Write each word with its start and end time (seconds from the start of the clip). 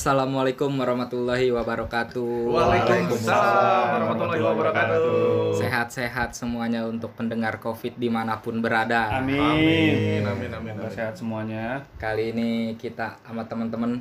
Assalamualaikum 0.00 0.80
warahmatullahi 0.80 1.52
wabarakatuh. 1.52 2.48
Waalaikumsalam 2.48 3.84
warahmatullahi 4.00 4.40
wabarakatuh. 4.40 5.52
Sehat-sehat 5.60 6.32
semuanya 6.32 6.88
untuk 6.88 7.12
pendengar 7.12 7.60
COVID 7.60 8.00
di 8.00 8.08
mana 8.08 8.40
pun 8.40 8.64
berada. 8.64 9.20
Amin. 9.20 9.36
Amin, 9.36 10.24
amin, 10.24 10.50
amin, 10.56 10.72
amin. 10.80 10.88
sehat 10.88 11.20
semuanya. 11.20 11.84
Kali 12.00 12.32
ini 12.32 12.80
kita 12.80 13.20
sama 13.20 13.44
teman-teman 13.44 14.00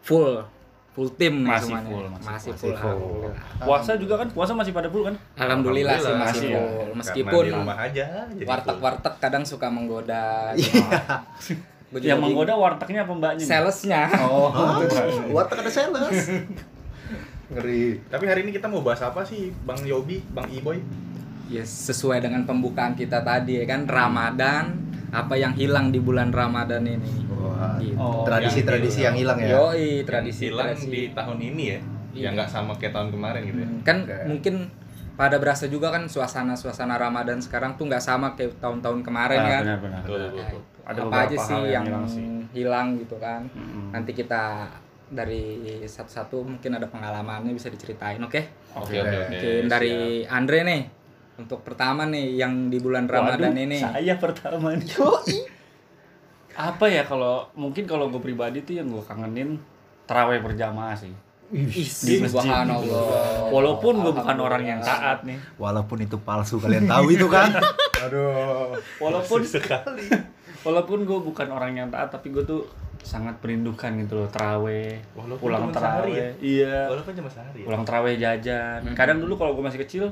full 0.00 0.48
full 0.96 1.08
tim 1.20 1.44
nih 1.44 1.60
Masih 1.60 1.68
semuanya. 1.68 1.88
full, 1.92 2.06
masih 2.08 2.28
masih 2.32 2.52
full. 2.56 2.76
full. 2.80 3.28
Puasa 3.68 3.92
juga 4.00 4.14
kan? 4.16 4.28
Puasa 4.32 4.52
masih 4.56 4.72
pada 4.72 4.88
full 4.88 5.04
kan? 5.12 5.16
Alhamdulillah 5.36 6.00
sih 6.00 6.08
Alhamdulillah. 6.08 6.24
masih 6.24 6.48
Masih 6.48 6.48
full. 6.56 6.96
Meskipun 6.96 7.42
di 7.44 7.52
rumah 7.52 7.76
aja 7.84 8.06
jadi 8.32 8.44
full. 8.44 8.48
warteg-warteg 8.48 9.14
kadang 9.20 9.44
suka 9.44 9.68
menggoda. 9.68 10.56
Juga 11.92 12.00
Yang 12.02 12.18
bingung. 12.18 12.32
menggoda 12.40 12.54
wartegnya 12.56 13.00
apa 13.02 13.12
mbaknya? 13.12 13.44
salesnya. 13.44 14.02
Oh. 14.22 14.48
Warteg 15.36 15.58
ada 15.60 15.70
sales. 15.70 16.08
Ngeri. 17.48 18.00
Tapi 18.08 18.24
hari 18.24 18.40
ini 18.42 18.50
kita 18.50 18.64
mau 18.64 18.80
bahas 18.80 19.00
apa 19.00 19.20
sih, 19.22 19.52
Bang 19.62 19.82
Yobi, 19.82 20.24
Bang 20.26 20.48
Iboy? 20.48 20.80
Ya 21.46 21.60
sesuai 21.60 22.18
dengan 22.18 22.42
pembukaan 22.42 22.96
kita 22.96 23.20
tadi 23.20 23.60
ya 23.60 23.68
kan 23.68 23.84
Ramadan 23.84 24.72
apa 25.12 25.36
yang 25.36 25.52
hilang 25.52 25.92
di 25.92 26.00
bulan 26.00 26.32
Ramadan 26.32 26.80
ini. 26.82 27.28
Wah, 27.28 27.76
Gitu. 27.76 27.92
Oh, 27.94 28.24
tradisi-tradisi 28.24 29.04
yang 29.04 29.12
hilang 29.12 29.36
ya. 29.36 29.52
Yoi, 29.54 30.00
tradisi 30.02 30.48
hilang 30.48 30.72
tradisi. 30.72 30.88
di 30.88 31.02
tahun 31.12 31.38
ini 31.42 31.62
ya, 31.66 31.78
Iya. 32.10 32.22
yang 32.24 32.32
nggak 32.34 32.48
sama 32.48 32.72
kayak 32.74 32.96
tahun 32.96 33.08
kemarin 33.10 33.40
gitu 33.44 33.58
ya. 33.58 33.68
Hmm, 33.68 33.80
kan 33.82 33.96
Oke. 34.02 34.16
mungkin 34.24 34.54
pada 35.12 35.36
berasa 35.36 35.66
juga 35.66 35.88
kan 35.88 36.04
suasana-suasana 36.04 36.96
Ramadan 36.96 37.38
sekarang 37.38 37.76
tuh 37.76 37.84
nggak 37.84 38.00
sama 38.00 38.32
kayak 38.32 38.56
tahun-tahun 38.58 39.00
kemarin 39.00 39.38
Ah, 39.38 39.48
kan. 39.50 39.62
Benar-benar. 39.62 40.00
Betul, 40.02 40.18
betul, 40.18 40.38
Nah, 40.38 40.50
betul. 40.50 40.80
Ada 40.82 41.00
apa 41.00 41.16
aja 41.22 41.36
sih 41.38 41.54
yang 41.54 41.66
yang, 41.68 41.84
hilang 41.86 42.06
sih. 42.06 42.24
hilang 42.52 42.86
gitu 42.96 43.16
kan. 43.16 43.40
Mm-mm. 43.48 43.94
Nanti 43.94 44.10
kita 44.12 44.66
dari 45.06 45.44
satu-satu 45.84 46.42
mungkin 46.42 46.70
ada 46.72 46.88
pengalamannya 46.88 47.52
bisa 47.52 47.68
diceritain, 47.68 48.18
oke? 48.18 48.40
Oke, 48.74 48.96
oke, 48.96 49.04
oke. 49.04 49.30
Mungkin 49.30 49.62
dari 49.68 49.94
Andre 50.24 50.58
nih. 50.64 50.82
Untuk 51.32 51.60
pertama 51.60 52.04
nih 52.04 52.36
yang 52.36 52.68
di 52.68 52.76
bulan 52.76 53.04
Ramadan 53.06 53.52
Waduh, 53.52 53.62
ini. 53.62 53.78
Saya 53.78 54.14
pertama 54.16 54.72
nih. 54.72 54.88
Apa 56.52 56.84
ya 56.84 57.02
kalau 57.02 57.48
mungkin 57.54 57.88
kalau 57.88 58.12
gue 58.12 58.20
pribadi 58.20 58.60
tuh 58.60 58.76
yang 58.76 58.88
gue 58.88 59.00
kangenin 59.00 59.56
terawih 60.04 60.40
berjamaah 60.40 60.92
sih. 60.92 61.12
Di 61.52 61.68
masjid. 61.68 62.24
subhanallah. 62.24 63.48
Walaupun 63.48 63.94
gue 64.00 64.12
bukan 64.14 64.36
orang 64.38 64.62
yang 64.64 64.80
taat 64.80 65.20
nih. 65.22 65.36
Walaupun 65.54 66.00
itu 66.00 66.16
palsu 66.18 66.56
kalian 66.56 66.84
tahu 66.86 67.12
itu 67.12 67.28
kan. 67.28 67.52
Aduh. 68.04 68.72
Walaupun 68.98 69.44
sekali. 69.44 70.08
walaupun 70.62 71.02
gue 71.02 71.18
bukan 71.20 71.48
orang 71.48 71.74
yang 71.74 71.88
taat 71.88 72.08
tapi 72.08 72.30
gue 72.30 72.40
tuh 72.40 72.62
sangat 72.98 73.34
merindukan 73.38 73.90
gitu 73.98 74.14
loh 74.14 74.30
terawih 74.30 74.94
Walaupun 75.12 75.42
pulang 75.42 75.66
terawih 75.68 76.14
ya? 76.14 76.28
iya 76.38 76.76
Walaupun 76.86 77.12
cuma 77.12 77.26
sehari. 77.26 77.58
Ya? 77.58 77.66
pulang 77.66 77.82
terawih 77.82 78.14
jajan 78.14 78.80
kadang 78.94 79.18
dulu 79.18 79.34
kalau 79.34 79.52
gue 79.52 79.64
masih 79.64 79.82
kecil 79.82 80.04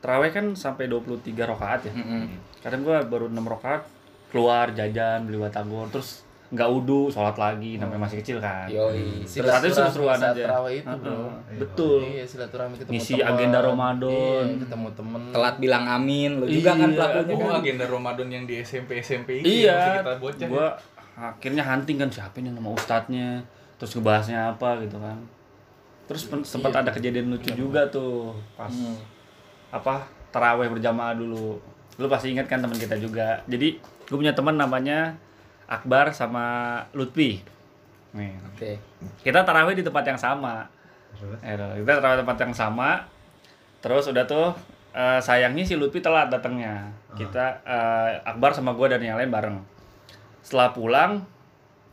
terawih 0.00 0.32
kan 0.32 0.48
sampai 0.52 0.88
23 0.88 1.28
rakaat 1.36 1.80
ya 1.86 1.92
Mm-mm. 1.92 2.24
kadang 2.58 2.80
gue 2.82 2.96
baru 3.04 3.28
6 3.28 3.36
rakaat 3.36 3.84
keluar 4.28 4.72
jajan 4.72 5.28
beli 5.28 5.36
batagor 5.36 5.92
terus 5.92 6.24
nggak 6.52 6.68
udu 6.70 7.08
sholat 7.08 7.32
lagi 7.34 7.76
namanya 7.76 8.04
masih 8.04 8.20
kecil 8.20 8.36
kan 8.36 8.68
Yoi. 8.68 9.24
Terus 9.24 9.48
tapi 9.48 9.66
seru-seruan 9.66 10.20
aja. 10.20 10.36
terawih 10.36 10.78
itu 10.78 10.94
bro 10.94 11.32
betul 11.56 12.00
iya 12.04 12.22
silaturahmi 12.22 12.76
ketemu 12.76 12.92
Ngisi 12.92 13.14
teman. 13.14 13.28
agenda 13.30 13.58
Ramadan. 13.62 14.44
iya, 14.44 14.60
ketemu 14.60 14.88
temen 14.92 15.20
Telat 15.30 15.56
bilang 15.56 15.84
amin, 15.86 16.30
lo 16.34 16.44
juga 16.44 16.70
kan 16.74 16.86
Iya. 16.86 16.96
pelakunya 16.98 17.34
Oh, 17.34 17.48
kan. 17.48 17.58
agenda 17.58 17.84
Ramadan 17.86 18.28
yang 18.28 18.44
di 18.44 18.54
SMP 18.58 18.90
SMP 19.00 19.28
ini 19.38 19.64
yang 19.64 19.72
masih 19.72 19.88
iya 19.88 19.96
kita 19.98 20.14
bocah. 20.18 20.46
gue 20.46 20.66
ya? 20.66 20.70
akhirnya 21.14 21.62
hunting 21.62 21.96
kan 21.98 22.08
siapa 22.08 22.36
nih 22.36 22.50
nama 22.50 22.68
ustadznya 22.70 23.28
terus 23.74 23.92
ngebahasnya 23.92 24.38
apa 24.50 24.68
gitu 24.78 24.96
kan 24.96 25.16
terus 26.04 26.22
sempat 26.42 26.72
ada 26.74 26.90
kejadian 26.90 27.28
lucu 27.28 27.48
juga 27.50 27.84
tuh 27.86 28.36
pas 28.52 28.68
Hmm. 28.68 28.96
apa 29.70 30.04
terawih 30.28 30.68
berjamaah 30.68 31.12
dulu 31.14 31.56
lu 31.94 32.06
pasti 32.06 32.28
ingat 32.28 32.44
kan 32.44 32.58
teman 32.58 32.74
kita 32.74 32.96
juga 32.96 33.40
jadi 33.46 33.76
gue 33.78 34.16
punya 34.18 34.32
teman 34.32 34.52
namanya 34.54 35.16
Akbar 35.66 36.10
sama 36.10 36.44
Lutfi 36.92 37.40
nih 38.12 38.32
Oke. 38.46 38.76
kita 39.20 39.40
tarawih 39.40 39.72
di 39.72 39.82
tempat 39.82 40.04
yang 40.04 40.16
sama 40.16 40.66
Eh, 41.38 41.54
kita 41.78 41.98
tarawih 41.98 42.18
di 42.18 42.22
tempat 42.24 42.38
yang 42.40 42.52
sama 42.52 42.90
terus 43.78 44.06
udah 44.06 44.24
tuh 44.24 44.52
eh, 44.90 45.18
sayangnya 45.18 45.62
si 45.62 45.74
Lutfi 45.74 45.98
telat 45.98 46.28
datangnya 46.28 46.88
kita 47.12 47.60
eh, 47.62 48.10
Akbar 48.22 48.50
sama 48.50 48.72
gue 48.72 48.86
dan 48.86 48.98
yang 48.98 49.16
lain 49.16 49.28
bareng 49.28 49.56
setelah 50.40 50.70
pulang 50.70 51.22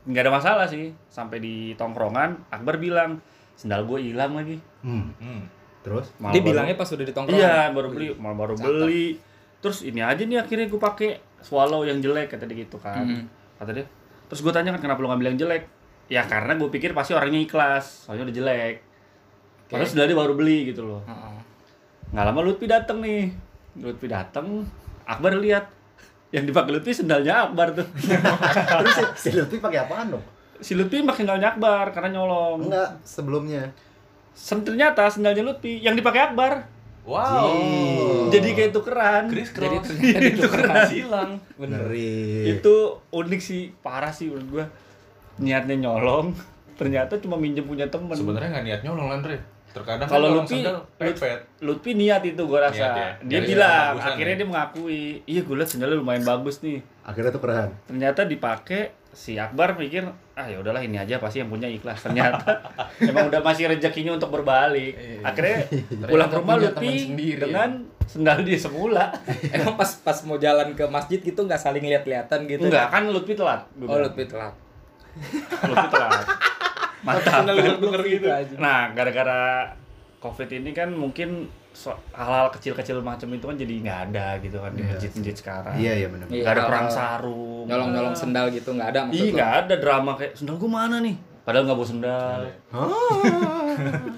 nggak 0.01 0.21
ada 0.21 0.33
masalah 0.33 0.65
sih 0.65 0.89
sampai 1.07 1.37
di 1.37 1.55
tongkrongan 1.75 2.49
Akbar 2.49 2.77
bilang 2.77 3.19
sendal 3.53 3.83
gue 3.83 3.99
hilang 4.01 4.33
lagi 4.33 4.57
Hmm. 4.79 5.11
Hmm. 5.17 5.43
Terus 5.79 6.11
Malah 6.15 6.31
Dia 6.31 6.39
baru- 6.39 6.47
bilangnya 6.49 6.75
pas 6.75 6.87
udah 6.87 7.03
di 7.03 7.11
tongkrongan. 7.11 7.39
Iya, 7.39 7.57
baru 7.69 7.87
beli, 7.89 8.07
malah 8.13 8.37
baru 8.37 8.53
beli. 8.55 9.15
Terus 9.59 9.79
ini 9.81 9.99
aja 9.99 10.19
nih 10.19 10.35
akhirnya 10.37 10.67
gue 10.67 10.75
pakai 10.77 11.09
swallow 11.39 11.83
yang 11.83 11.99
jelek 11.99 12.27
kata 12.29 12.43
dia 12.43 12.63
gitu 12.63 12.75
kan. 12.77 13.03
Mhm. 13.03 13.23
Kata 13.59 13.71
dia. 13.71 13.85
Terus 14.25 14.39
gue 14.39 14.51
tanya 14.51 14.71
kan 14.71 14.81
kenapa 14.81 14.99
lu 14.99 15.09
ngambil 15.09 15.27
yang 15.29 15.39
jelek? 15.39 15.63
Ya 16.07 16.23
karena 16.23 16.55
gue 16.55 16.69
pikir 16.69 16.95
pasti 16.95 17.13
orangnya 17.13 17.37
ikhlas, 17.37 18.07
soalnya 18.07 18.25
udah 18.25 18.35
jelek. 18.35 18.75
Oke. 19.67 19.73
Terus 19.75 19.93
dari 19.93 20.13
baru 20.13 20.33
beli 20.33 20.71
gitu 20.71 20.81
loh. 20.81 21.01
Heeh. 21.03 21.37
Nggak 22.09 22.25
lama 22.25 22.41
Lutfi 22.41 22.65
dateng 22.65 22.97
nih. 22.99 23.29
Lutfi 23.77 24.07
dateng, 24.07 24.65
Akbar 25.05 25.37
lihat 25.37 25.69
yang 26.31 26.45
dipakai 26.45 26.71
Lutfi 26.71 26.93
sendalnya 26.95 27.45
Akbar 27.45 27.75
tuh. 27.75 27.85
terus 28.81 28.95
si, 29.13 29.29
si 29.29 29.37
Lutfi 29.37 29.59
pakai 29.59 29.83
apaan 29.83 30.09
dong? 30.09 30.25
si 30.59 30.75
Lutfi 30.75 30.99
pakai 31.01 31.23
sendalnya 31.23 31.53
Akbar 31.53 31.91
karena 31.91 32.09
nyolong. 32.11 32.65
Enggak, 32.65 32.89
sebelumnya. 33.01 33.63
Sen- 34.33 34.63
Ternyata 34.63 35.05
sendalnya 35.07 35.43
Lutfi 35.43 35.77
yang 35.79 35.93
dipakai 35.93 36.31
Akbar. 36.31 36.65
Wow. 37.09 37.57
Ih. 37.57 38.29
Jadi 38.29 38.49
kayak 38.53 38.71
tukeran. 38.71 39.23
Chris 39.27 39.49
Jadi 39.49 39.65
Cross. 39.75 39.87
ternyata 39.89 40.25
itu 40.29 40.47
keras. 40.47 40.89
hilang. 40.89 41.31
Ngeri. 41.57 42.21
itu 42.51 42.75
unik 43.09 43.41
sih 43.41 43.73
parah 43.75 44.09
sih 44.09 44.29
menurut 44.29 44.47
gua 44.51 44.65
niatnya 45.37 45.75
nyolong 45.79 46.35
ternyata 46.79 47.17
cuma 47.17 47.35
minjem 47.35 47.63
punya 47.63 47.83
temen 47.85 48.11
Sebenarnya 48.11 48.49
nggak 48.51 48.65
niat 48.65 48.81
nyolong 48.83 49.09
Landre. 49.09 49.37
Terkadang 49.69 50.05
Kalau 50.05 50.27
kan 50.27 50.33
orang 50.35 50.45
Lutfi- 50.45 50.65
pepet. 50.97 51.39
Lutfi 51.59 51.91
niat 51.93 52.21
itu 52.23 52.41
gua 52.43 52.59
rasa 52.63 52.77
Niat 52.79 52.93
ya? 52.95 53.09
dia 53.23 53.37
Dari 53.37 53.47
bilang 53.47 53.93
akhirnya 53.97 54.33
ya? 54.33 54.39
dia 54.39 54.47
mengakui 54.47 55.01
iya 55.23 55.41
gue 55.41 55.55
liat 55.55 55.65
sendalnya 55.67 55.93
lumayan 55.95 56.21
bagus 56.23 56.61
nih 56.61 56.81
Akhirnya 57.01 57.29
tuh 57.29 57.37
keren. 57.39 57.69
ternyata 57.85 58.21
dipakai 58.23 58.97
si 59.09 59.35
Akbar 59.41 59.73
mikir 59.73 60.05
ah 60.37 60.45
ya 60.45 60.61
udahlah 60.61 60.79
ini 60.79 60.95
aja 60.95 61.17
pasti 61.17 61.41
yang 61.41 61.49
punya 61.49 61.65
ikhlas. 61.67 62.05
Ternyata 62.05 62.61
emang 63.09 63.27
udah 63.27 63.41
masih 63.41 63.67
rezekinya 63.67 64.15
untuk 64.15 64.29
berbalik. 64.31 64.95
Akhirnya 65.25 65.65
pulang 66.11 66.29
ke 66.29 66.37
rumah 66.37 66.55
Lutfi 66.61 67.09
sendiri, 67.09 67.41
dengan 67.49 67.89
sendal 68.09 68.41
dia 68.41 68.57
semula. 68.57 69.13
Emang 69.55 69.77
pas 69.77 69.89
pas 70.01 70.17
mau 70.25 70.41
jalan 70.41 70.73
ke 70.73 70.85
masjid 70.89 71.21
gitu 71.21 71.45
nggak 71.45 71.61
saling 71.61 71.85
lihat-lihatan 71.85 72.49
gitu? 72.49 72.65
enggak 72.65 72.89
kan 72.89 73.05
Lutfi 73.09 73.37
telat 73.37 73.65
Oh, 73.85 73.99
lebih 74.01 74.25
telat. 74.25 74.53
Lutfi 75.65 75.87
telat. 75.93 76.25
Mantap. 77.05 77.47
Denger 77.47 78.01
gitu. 78.03 78.27
Nah, 78.57 78.91
gara-gara 78.91 79.71
COVID 80.19 80.49
ini 80.51 80.75
kan 80.75 80.91
mungkin 80.91 81.47
so- 81.79 81.95
hal-hal 82.11 82.51
kecil-kecil 82.51 82.99
macam 82.99 83.27
itu 83.29 83.41
kan 83.41 83.55
jadi 83.55 83.73
nggak 83.79 83.99
ada 84.05 84.27
gitu 84.37 84.57
kan 84.57 84.71
di 84.71 84.81
Iya. 84.81 84.89
masjid-masjid 84.91 85.35
sekarang. 85.37 85.73
Iya, 85.73 85.93
iya 85.95 86.07
benar. 86.07 86.25
Iya, 86.27 86.41
Nggak 86.41 86.53
ada 86.53 86.63
perang 86.65 86.87
sarung. 86.89 87.63
Nyolong-nyolong 87.65 88.11
sendal 88.13 88.45
gitu 88.49 88.69
nggak 88.71 88.89
ada 88.89 88.99
Iya, 89.07 89.31
nggak 89.31 89.53
ada 89.61 89.75
drama 89.75 90.11
kayak 90.13 90.35
sendal 90.35 90.55
gua 90.57 90.71
mana 90.77 90.99
nih? 90.99 91.15
Padahal 91.39 91.63
nggak 91.63 91.77
bawa 91.77 91.87
sendal. 91.87 92.39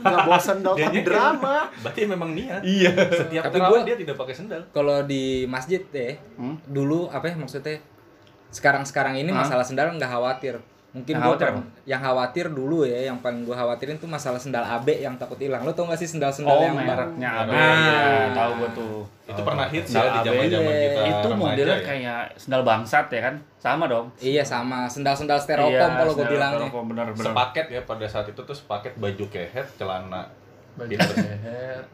Enggak 0.02 0.26
bosan 0.26 0.58
dong 0.60 0.76
tapi 0.76 1.00
drama. 1.02 1.70
Berarti 1.78 2.02
memang 2.06 2.30
niat. 2.32 2.62
Iya. 2.62 2.92
Setiap 3.14 3.44
Tapi 3.46 3.58
gua- 3.62 3.84
dia 3.84 3.96
tidak 3.96 4.16
pakai 4.16 4.34
sendal. 4.34 4.62
Kalau 4.68 5.04
di 5.04 5.24
masjid 5.46 5.80
deh, 5.86 6.18
Hmm? 6.36 6.58
dulu 6.66 7.08
apa 7.08 7.26
ya 7.26 7.36
maksudnya? 7.36 7.78
Sekarang-sekarang 8.50 9.16
ini 9.16 9.30
Hah? 9.30 9.46
masalah 9.46 9.64
sendal 9.64 9.94
nggak 9.94 10.10
khawatir. 10.10 10.60
Mungkin 10.92 11.08
Yang 11.10 11.24
khawatir 11.24 11.48
pernah- 11.48 11.68
yang 11.86 12.02
khawatir 12.02 12.46
dulu 12.52 12.84
ya, 12.84 13.00
yang 13.02 13.18
paling 13.18 13.42
gua 13.42 13.56
khawatirin 13.56 13.96
tuh 13.96 14.06
masalah 14.06 14.36
sendal 14.36 14.60
AB 14.62 14.92
yang 14.98 15.16
takut 15.16 15.40
hilang. 15.40 15.64
Lo 15.64 15.72
tau 15.72 15.88
gak 15.88 15.96
sih 15.96 16.06
sendal-sendal 16.06 16.52
Oh, 16.52 16.60
yang 16.62 16.76
mereknya 16.76 17.30
AB. 17.38 17.50
Ah. 17.50 17.56
ya, 17.56 18.36
tahu 18.36 18.52
gua 18.58 18.70
tuh. 18.72 18.98
Itu 19.24 19.42
pernah 19.42 19.66
hits 19.66 19.88
Sendal 19.88 20.04
ya 20.04 20.12
di 20.12 20.20
AB. 20.20 20.26
zaman-zaman 20.28 20.68
Iya. 20.70 20.84
kita 20.84 21.02
itu 21.08 21.28
modelnya 21.34 21.72
ya. 21.72 21.80
kayak 21.82 22.22
sendal 22.36 22.62
bangsat 22.62 23.06
ya 23.08 23.22
kan? 23.24 23.36
Sama 23.56 23.84
dong. 23.88 24.06
Iya 24.18 24.44
sama 24.44 24.84
sendal-sendal 24.86 25.40
styrofoam 25.40 25.72
Iya, 25.72 25.96
kalau 25.96 26.12
gue 26.12 26.20
sendal 26.20 26.34
bilang 26.34 26.52
bener-bener. 26.84 27.24
sepaket 27.26 27.66
ya 27.70 27.82
pada 27.82 28.06
saat 28.06 28.28
itu 28.28 28.42
tuh 28.42 28.52
sepaket 28.54 28.92
baju 28.94 29.26
kehet, 29.28 29.68
celana 29.74 30.28
baju 30.74 30.96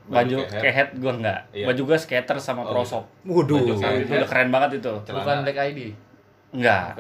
Baju 0.08 0.38
kehet, 0.44 0.62
kehet 0.64 0.90
gua 0.96 1.14
enggak. 1.14 1.40
Iya. 1.52 1.66
Baju 1.66 1.82
gua 1.84 1.98
skater 2.00 2.38
sama 2.40 2.62
Oh, 2.64 2.72
prosop. 2.72 3.06
Waduh. 3.24 3.62
Baju 3.64 3.74
Nah, 3.76 3.94
itu 3.96 4.10
udah 4.12 4.26
keren 4.28 4.50
banget 4.50 4.70
itu. 4.76 4.94
celana, 5.04 5.22
bukan 5.22 5.38
black 5.44 5.60
ID 5.64 5.80
Enggak. 6.52 6.98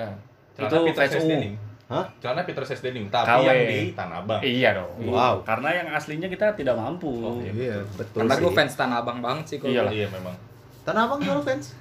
itu 0.55 0.75
ungu. 1.15 1.29
Denim. 1.31 1.53
Hah? 1.87 2.03
Celana 2.17 2.43
Peter 2.43 2.59
Says 2.61 2.79
Denim, 2.79 3.07
tapi 3.07 3.23
KW. 3.25 3.47
yang 3.47 3.59
di 3.63 3.79
Tanah 3.91 4.19
Abang. 4.19 4.39
Iya 4.39 4.75
dong. 4.75 4.91
Wow. 5.07 5.39
Karena 5.41 5.69
yang 5.73 5.87
aslinya 5.89 6.27
kita 6.27 6.51
tidak 6.51 6.75
mampu. 6.75 7.07
Oh, 7.07 7.39
Iya, 7.39 7.79
betul 7.91 8.21
Karena 8.21 8.33
sih. 8.33 8.43
gue 8.43 8.51
fans 8.53 8.73
Tanah 8.73 8.97
Abang 8.99 9.19
banget 9.19 9.45
sih 9.45 9.57
kalau 9.57 9.71
gua. 9.73 9.87
Iya 9.89 10.07
memang. 10.09 10.35
Tanah 10.83 11.01
Abang 11.05 11.19
kalau 11.21 11.39
fans. 11.41 11.71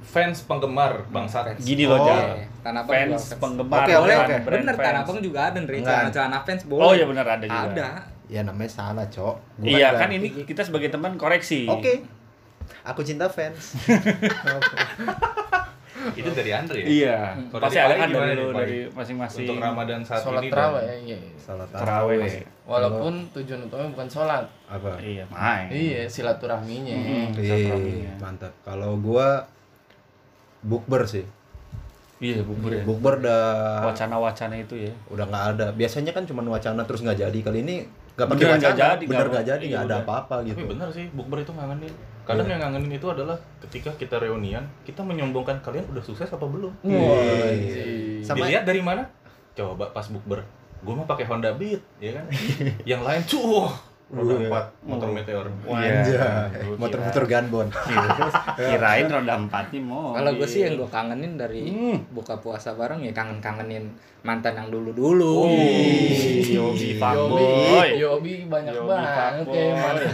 fans 0.00 0.38
penggemar 0.42 1.04
bangsat. 1.08 1.58
Gini 1.58 1.84
loh, 1.84 1.98
Oh. 1.98 2.06
Jar. 2.06 2.38
Tanah 2.60 2.80
Abang 2.80 2.94
Fans 2.94 3.10
juga 3.20 3.36
penggemar 3.38 3.78
Oke, 3.80 3.92
oke, 3.92 4.06
bukan 4.06 4.40
Bener, 4.46 4.62
fans. 4.70 4.86
Tanah 4.86 5.00
Abang 5.02 5.18
juga 5.20 5.40
ada 5.44 5.58
nih, 5.58 5.76
Enggak. 5.76 6.02
celana 6.08 6.38
fans 6.40 6.62
boleh. 6.64 6.80
Oh 6.80 6.92
iya 6.92 7.04
benar 7.04 7.26
ada 7.28 7.42
juga. 7.42 7.66
Ada. 7.68 7.88
Ya 8.28 8.40
namanya 8.40 8.70
salah, 8.70 9.04
Cok. 9.04 9.34
Gua 9.58 9.66
Iya 9.66 9.88
nggak- 9.88 9.98
kan 9.98 10.10
ini 10.12 10.28
kita 10.44 10.62
sebagai 10.62 10.88
teman 10.88 11.16
koreksi. 11.16 11.66
Oke. 11.66 12.06
Aku 12.84 13.02
cinta 13.02 13.26
fans. 13.26 13.74
Itu 16.12 16.30
dari 16.30 16.50
Andre 16.50 16.76
ya? 16.76 16.86
Iya. 16.86 17.18
Kalau 17.48 17.62
Pasti 17.62 17.78
ada 17.78 17.94
kan 17.94 18.08
dari 18.08 18.44
dari 18.48 18.78
masing-masing. 18.88 19.44
Untuk 19.44 19.58
Ramadan 19.58 20.00
saat 20.00 20.20
sholat 20.20 20.40
ini 20.40 20.48
terawih 20.48 20.80
dan- 20.80 21.02
ya 21.04 21.16
iya. 21.18 21.18
Salah 21.36 21.66
Terawih. 21.66 22.20
Walaupun 22.64 23.12
tujuan 23.32 23.60
utamanya 23.64 23.90
bukan 23.92 24.08
sholat. 24.08 24.44
Apa? 24.66 24.90
Iya, 24.98 25.24
main. 25.26 25.66
Iya, 25.68 26.04
silaturahminya. 26.06 26.96
Hmm, 26.96 27.26
silaturahminya. 27.32 28.12
mantap. 28.18 28.52
Kalau 28.62 28.96
gua 28.96 29.44
bukber 30.60 31.02
sih. 31.04 31.24
Iya, 32.18 32.42
bubur 32.42 32.74
ya. 32.74 32.82
Bukber 32.82 33.22
udah 33.22 33.42
Wacana-wacana 33.86 34.58
itu 34.58 34.74
ya. 34.76 34.92
udah 35.06 35.24
nggak 35.24 35.44
ada. 35.54 35.66
Biasanya 35.70 36.10
kan 36.10 36.26
cuma 36.26 36.42
wacana 36.44 36.82
terus 36.82 37.00
nggak 37.00 37.14
jadi. 37.16 37.38
Kali 37.40 37.62
ini 37.62 37.86
nggak 38.18 38.26
pakai 38.26 38.44
wacana. 38.44 38.58
nggak 38.58 38.74
jadi, 38.76 39.04
bener 39.06 39.26
nggak- 39.30 39.46
jadi, 39.46 39.62
iya, 39.62 39.70
nggak 39.70 39.82
ada 39.82 39.88
udah. 39.88 40.00
apa-apa 40.02 40.34
Tapi 40.36 40.48
gitu. 40.50 40.64
bener 40.66 40.88
sih, 40.90 41.06
bukber 41.08 41.38
itu 41.38 41.52
ngangenin. 41.54 41.94
Kadang 42.28 42.44
Iya. 42.44 42.52
yang 42.52 42.60
ngangenin 42.68 42.92
itu 42.94 43.08
adalah 43.08 43.36
ketika 43.58 43.88
kita 43.96 44.20
reunian, 44.20 44.60
kita 44.84 45.00
menyombongkan 45.00 45.64
kalian 45.64 45.88
udah 45.88 46.04
sukses 46.04 46.28
apa 46.28 46.44
belum. 46.44 46.68
Wah, 46.84 47.48
Iya. 47.48 48.20
Sama 48.20 48.44
Dilihat 48.44 48.68
dari 48.68 48.84
mana? 48.84 49.08
Coba 49.56 49.88
pas 49.88 50.04
bukber, 50.04 50.44
gue 50.84 50.92
mah 50.92 51.08
pakai 51.08 51.24
Honda 51.24 51.56
Beat, 51.56 51.80
ya 51.96 52.12
kan? 52.12 52.28
yang 52.92 53.00
lain 53.00 53.24
cuh, 53.24 53.72
roda 54.08 54.34
Iya. 54.34 54.48
empat, 54.48 54.64
motor 54.82 55.08
meteor. 55.12 55.46
Iya. 55.68 56.48
motor-motor 56.74 57.24
gunbon. 57.24 57.68
Kirain 58.56 59.06
roda 59.06 59.34
empat 59.36 59.68
nih 59.68 59.82
mau. 59.82 60.16
Kalau 60.16 60.30
gue 60.32 60.48
sih 60.48 60.64
yang 60.64 60.80
gue 60.80 60.88
kangenin 60.88 61.36
dari 61.36 61.68
Hmm. 61.68 62.00
buka 62.10 62.40
puasa 62.40 62.72
bareng 62.72 63.04
ya 63.04 63.12
kangen-kangenin 63.12 63.92
mantan 64.18 64.56
yang 64.56 64.68
dulu-dulu. 64.68 65.44
Yobi 66.48 66.96
Yobi. 66.96 67.46
Yobi 68.00 68.32
banyak 68.48 68.74
banget 68.80 69.44
kayak 69.44 69.76
mantan. 69.76 70.12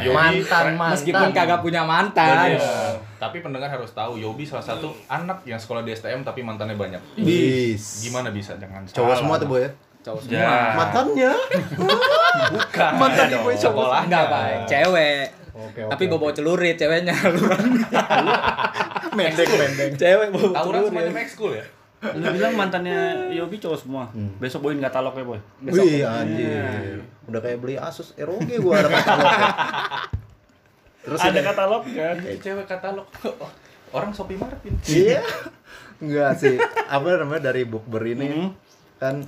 Yobi, 0.00 0.16
mantan, 0.16 0.64
mantan. 0.74 0.92
Meskipun 0.96 1.28
kagak 1.30 1.60
punya 1.60 1.82
mantan. 1.84 2.56
Iya. 2.56 2.96
Tapi 3.18 3.42
pendengar 3.42 3.68
harus 3.68 3.92
tahu, 3.92 4.16
Yobi 4.16 4.48
salah 4.48 4.64
satu 4.64 4.94
anak 5.04 5.44
yang 5.44 5.60
sekolah 5.60 5.84
di 5.84 5.92
STM 5.92 6.24
tapi 6.24 6.40
mantannya 6.40 6.74
banyak. 6.74 7.02
Bis. 7.20 8.08
Gimana 8.08 8.32
bisa? 8.32 8.56
Jangan 8.56 8.88
Cowok 8.88 9.14
semua 9.14 9.36
tuh, 9.36 9.48
Boy 9.50 9.68
ya? 10.08 10.10
Cowok 10.10 10.20
Ya. 10.24 10.40
semua. 10.40 10.56
Mantannya. 10.74 11.32
Bukan. 12.50 12.92
Mantan 12.94 13.26
gue 13.28 13.36
cowok. 13.36 13.56
Sekolahnya. 13.58 14.04
Enggak, 14.04 14.24
Pak. 14.26 14.46
Cewek. 14.66 15.24
Oke, 15.50 15.80
Tapi 15.84 16.02
bawa 16.06 16.30
celurit 16.30 16.74
ceweknya. 16.74 17.12
mendeng, 19.10 19.48
mendeng. 19.50 19.92
Cewek 19.94 20.28
bawa 20.30 20.48
Tawuran 20.52 20.80
celurit. 20.80 20.90
semacam 20.94 21.14
ekskul 21.18 21.52
ya? 21.52 21.64
Lu 22.14 22.26
bilang 22.30 22.54
mantannya 22.54 22.98
Yobi 23.32 23.58
cowok 23.58 23.74
semua. 23.76 24.04
Besok 24.38 24.62
boin 24.64 24.78
katalognya, 24.78 25.24
boy. 25.24 25.40
Wih, 25.64 26.00
anjir. 26.00 27.02
Udah 27.26 27.40
kayak 27.40 27.58
beli 27.58 27.74
Asus 27.74 28.14
ROG 28.14 28.46
gua 28.56 28.78
ada 28.78 28.88
katalognya. 28.88 29.50
Terus 31.00 31.20
Ada 31.20 31.30
ini- 31.32 31.42
katalog 31.44 31.82
kan? 31.84 32.16
Ini 32.18 32.38
cewek 32.38 32.66
katalog. 32.66 33.08
Orang 33.90 34.12
Shopee 34.12 34.36
Martin. 34.36 34.76
Iya. 34.84 35.24
Enggak 35.98 36.38
sih. 36.38 36.54
Apa 36.86 37.18
namanya 37.18 37.50
dari 37.50 37.64
bukber 37.64 38.04
ini 38.06 38.28
Hmm. 38.28 38.48
kan 38.96 39.26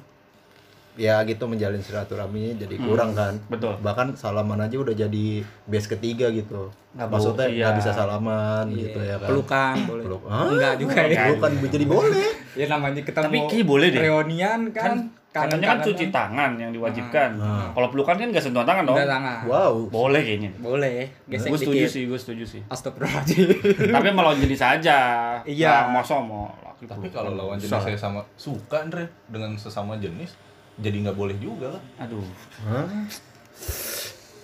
ya 0.92 1.22
gitu 1.22 1.44
menjalin 1.44 1.78
silaturahminya 1.78 2.58
jadi 2.58 2.74
kurang 2.76 3.12
kan. 3.12 3.38
Betul. 3.46 3.78
Bahkan 3.78 4.14
salaman 4.14 4.58
aja 4.58 4.76
udah 4.76 4.92
jadi 4.92 5.26
base 5.64 5.88
ketiga 5.88 6.28
gitu. 6.28 6.68
Nggak 6.90 7.08
Maksudnya 7.08 7.46
bo- 7.46 7.54
nggak 7.54 7.72
iya. 7.72 7.78
bisa 7.78 7.90
salaman 7.90 8.64
Iya. 8.66 8.78
gitu 8.80 8.98
ya 9.00 9.16
kan. 9.16 9.28
Pelukan 9.28 9.74
boleh. 9.86 10.04
Peluk. 10.04 10.22
Hah? 10.24 10.46
Enggak 10.46 10.74
juga 10.76 11.00
ya. 11.02 11.22
Bukan 11.30 11.50
jadi 11.66 11.86
boleh. 11.86 12.28
Ya 12.52 12.66
namanya 12.66 13.00
ketemu 13.00 13.24
Tapi 13.24 13.38
kayaknya 13.40 13.64
boleh 13.64 13.86
deh. 13.88 14.00
reunian 14.02 14.60
kan. 14.70 14.94
Katanya 15.30 15.66
kan 15.68 15.78
cuci 15.80 16.10
tangan 16.10 16.58
yang 16.58 16.70
diwajibkan. 16.70 17.30
Kalau 17.70 17.86
pelukan 17.88 18.18
kan 18.18 18.26
nggak 18.26 18.42
sentuhan 18.42 18.66
tangan 18.66 18.82
dong. 18.82 18.98
Enggak 18.98 19.10
tangan. 19.12 19.38
Wow. 19.46 19.74
Boleh 19.86 20.20
kayaknya. 20.20 20.50
Boleh. 20.58 21.06
Gesek 21.24 21.48
Gue 21.48 21.58
setuju 21.60 21.86
sih, 21.86 22.02
gue 22.04 22.18
setuju 22.18 22.44
sih. 22.44 22.60
Astagfirullahaladzim. 22.66 23.46
Tapi 23.94 24.06
sama 24.10 24.20
lawan 24.20 24.38
jenis 24.38 24.58
aja. 24.60 24.98
Iya. 25.46 25.86
Nah, 25.86 26.02
masa 26.02 26.18
mau 26.18 26.50
laki 26.60 26.84
Tapi 26.84 27.06
pelukan. 27.06 27.14
kalau 27.14 27.30
lawan 27.36 27.56
jenis 27.56 27.78
saya 27.78 27.94
sama 27.94 28.26
suka 28.34 28.82
Andre 28.82 29.06
dengan 29.24 29.54
sesama 29.54 29.94
jenis 29.96 30.34
jadi 30.80 30.96
nggak 31.06 31.16
boleh 31.16 31.36
juga 31.38 31.76
lah. 31.76 31.82
Aduh. 32.00 32.24
Hah? 32.66 32.88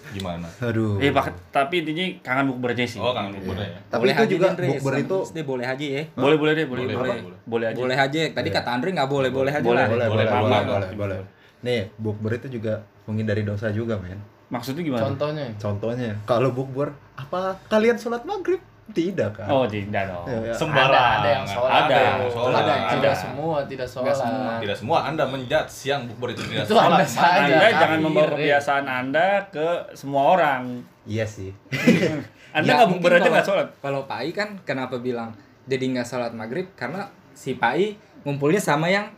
Gimana? 0.06 0.46
Aduh. 0.62 1.02
Eh, 1.02 1.10
pak, 1.10 1.34
tapi 1.50 1.82
intinya 1.82 2.06
kangen 2.22 2.46
bukber 2.54 2.78
aja 2.78 2.86
sih. 2.86 3.02
Oh, 3.02 3.10
kangen 3.10 3.36
bukber 3.36 3.58
ya. 3.58 3.80
Tapi 3.90 4.00
Boleh 4.06 4.14
itu 4.14 4.24
juga 4.38 4.46
bukber 4.54 4.94
itu 5.02 5.16
SD 5.26 5.38
boleh 5.42 5.66
haji 5.66 5.86
ya. 5.90 6.02
Boleh, 6.14 6.36
boleh 6.38 6.52
deh, 6.54 6.66
boleh. 6.70 6.82
Boleh, 6.86 6.96
Boleh, 6.96 7.16
boleh. 7.20 7.38
boleh 7.44 7.66
aja. 7.66 7.78
Boleh 7.82 7.96
haji. 7.98 8.18
Tadi 8.30 8.48
kata 8.54 8.68
Andre 8.70 8.88
nggak 8.94 9.08
boleh, 9.10 9.30
boleh 9.34 9.50
haji 9.50 9.66
Boleh, 9.66 9.82
lah. 9.82 9.88
boleh, 9.90 10.06
boleh, 10.06 10.24
Boleh, 10.24 10.40
boleh, 10.40 10.60
boleh. 10.62 10.90
boleh, 10.94 11.18
boleh. 11.18 11.18
Nih, 11.66 11.90
bukber 11.98 12.38
itu 12.38 12.48
juga 12.60 12.86
menghindari 13.10 13.42
dosa 13.42 13.74
juga, 13.74 13.98
men. 13.98 14.22
Maksudnya 14.46 14.82
gimana? 14.86 15.02
Contohnya. 15.10 15.46
Contohnya, 15.58 16.10
kalau 16.22 16.54
bukber, 16.54 16.94
apa 17.18 17.58
kalian 17.66 17.98
sholat 17.98 18.22
maghrib? 18.22 18.62
Tidak 18.96 19.28
kan? 19.36 19.44
Oh, 19.52 19.68
tidak 19.68 20.08
dong. 20.08 20.24
Ya, 20.24 20.38
ya. 20.48 20.52
Sembarangan. 20.56 20.96
Ada, 20.96 21.20
ada 21.20 21.28
yang 21.28 21.44
sholat. 21.44 21.70
Ada. 21.84 21.96
yang 22.00 22.18
sholat. 22.32 22.54
Ada, 22.56 22.72
Ada. 22.72 22.92
tidak 22.96 23.14
semua, 23.14 23.56
tidak 23.68 23.88
sholat. 23.92 24.16
semua. 24.16 24.52
Tidak 24.56 24.76
semua 24.80 24.98
Anda 25.04 25.24
menjudge 25.28 25.68
siang 25.68 26.02
bukber 26.08 26.28
itu 26.32 26.42
tidak 26.48 26.64
Itu 26.64 26.72
sholat. 26.72 26.88
Anda 26.96 27.04
saja. 27.04 27.44
Anda 27.44 27.68
jangan 27.76 27.98
membawa 28.00 28.26
kebiasaan 28.32 28.84
Anda 28.88 29.26
ke 29.52 29.68
semua 29.92 30.22
orang. 30.32 30.62
Iya 31.04 31.28
sih. 31.28 31.52
Anda 32.56 32.64
Ya, 32.64 32.72
nggak 32.80 32.88
mungkin 32.88 33.04
bukber 33.04 33.20
aja 33.20 33.28
nggak 33.28 33.46
sholat. 33.46 33.68
Kalau 33.84 34.00
Pai 34.08 34.32
kan 34.32 34.56
kenapa 34.64 34.96
bilang 34.96 35.36
jadi 35.68 35.84
nggak 35.92 36.08
sholat 36.08 36.32
maghrib 36.32 36.72
karena 36.72 37.04
si 37.36 37.60
Pai 37.60 38.00
ngumpulnya 38.24 38.56
sama 38.58 38.88
yang 38.88 39.12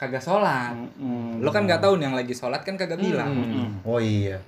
kagak 0.00 0.24
sholat. 0.24 0.72
Hmm. 0.96 1.44
Lo 1.44 1.52
kan 1.52 1.68
nggak 1.68 1.84
tahu 1.84 2.00
nih 2.00 2.08
yang 2.08 2.16
lagi 2.16 2.32
sholat 2.32 2.64
kan 2.64 2.80
kagak 2.80 2.96
bilang. 2.96 3.28
Hmm. 3.36 3.84
Oh 3.84 4.00
iya. 4.00 4.40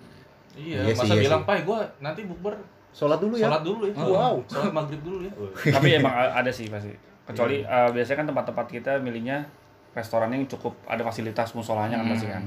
Iya, 0.57 0.85
Iya 0.85 0.93
sih, 0.97 1.01
masa 1.05 1.15
iya 1.17 1.23
bilang, 1.29 1.43
sih. 1.45 1.49
"Pai, 1.49 1.61
gua 1.65 1.81
nanti 2.01 2.25
bukber 2.25 2.57
Sholat 2.93 3.19
dulu 3.19 3.35
ya. 3.35 3.49
sholat 3.49 3.63
dulu 3.63 3.85
ya." 3.85 3.95
Wow. 3.97 4.35
Sholat 4.47 4.73
maghrib 4.73 5.01
dulu 5.01 5.19
ya. 5.25 5.33
Tapi 5.77 5.89
emang 5.97 6.13
ada 6.13 6.51
sih 6.53 6.69
pasti. 6.69 6.93
Kecuali 7.25 7.61
eh, 7.61 7.89
biasanya 7.91 8.19
kan 8.21 8.27
tempat-tempat 8.29 8.67
kita 8.69 8.93
milihnya 9.01 9.49
restoran 9.93 10.33
yang 10.33 10.45
cukup 10.47 10.73
ada 10.85 11.01
fasilitas 11.01 11.53
musolanya 11.53 12.01
kan 12.01 12.07
pasti 12.09 12.27
kan. 12.29 12.45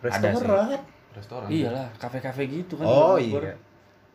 Ada 0.00 0.14
sih. 0.14 0.30
Restoran. 0.38 0.66
Restoran. 1.08 1.48
Iyalah, 1.48 1.86
kafe-kafe 1.96 2.46
gitu 2.46 2.78
kan. 2.78 2.86
Oh 2.86 3.16
iya. 3.16 3.54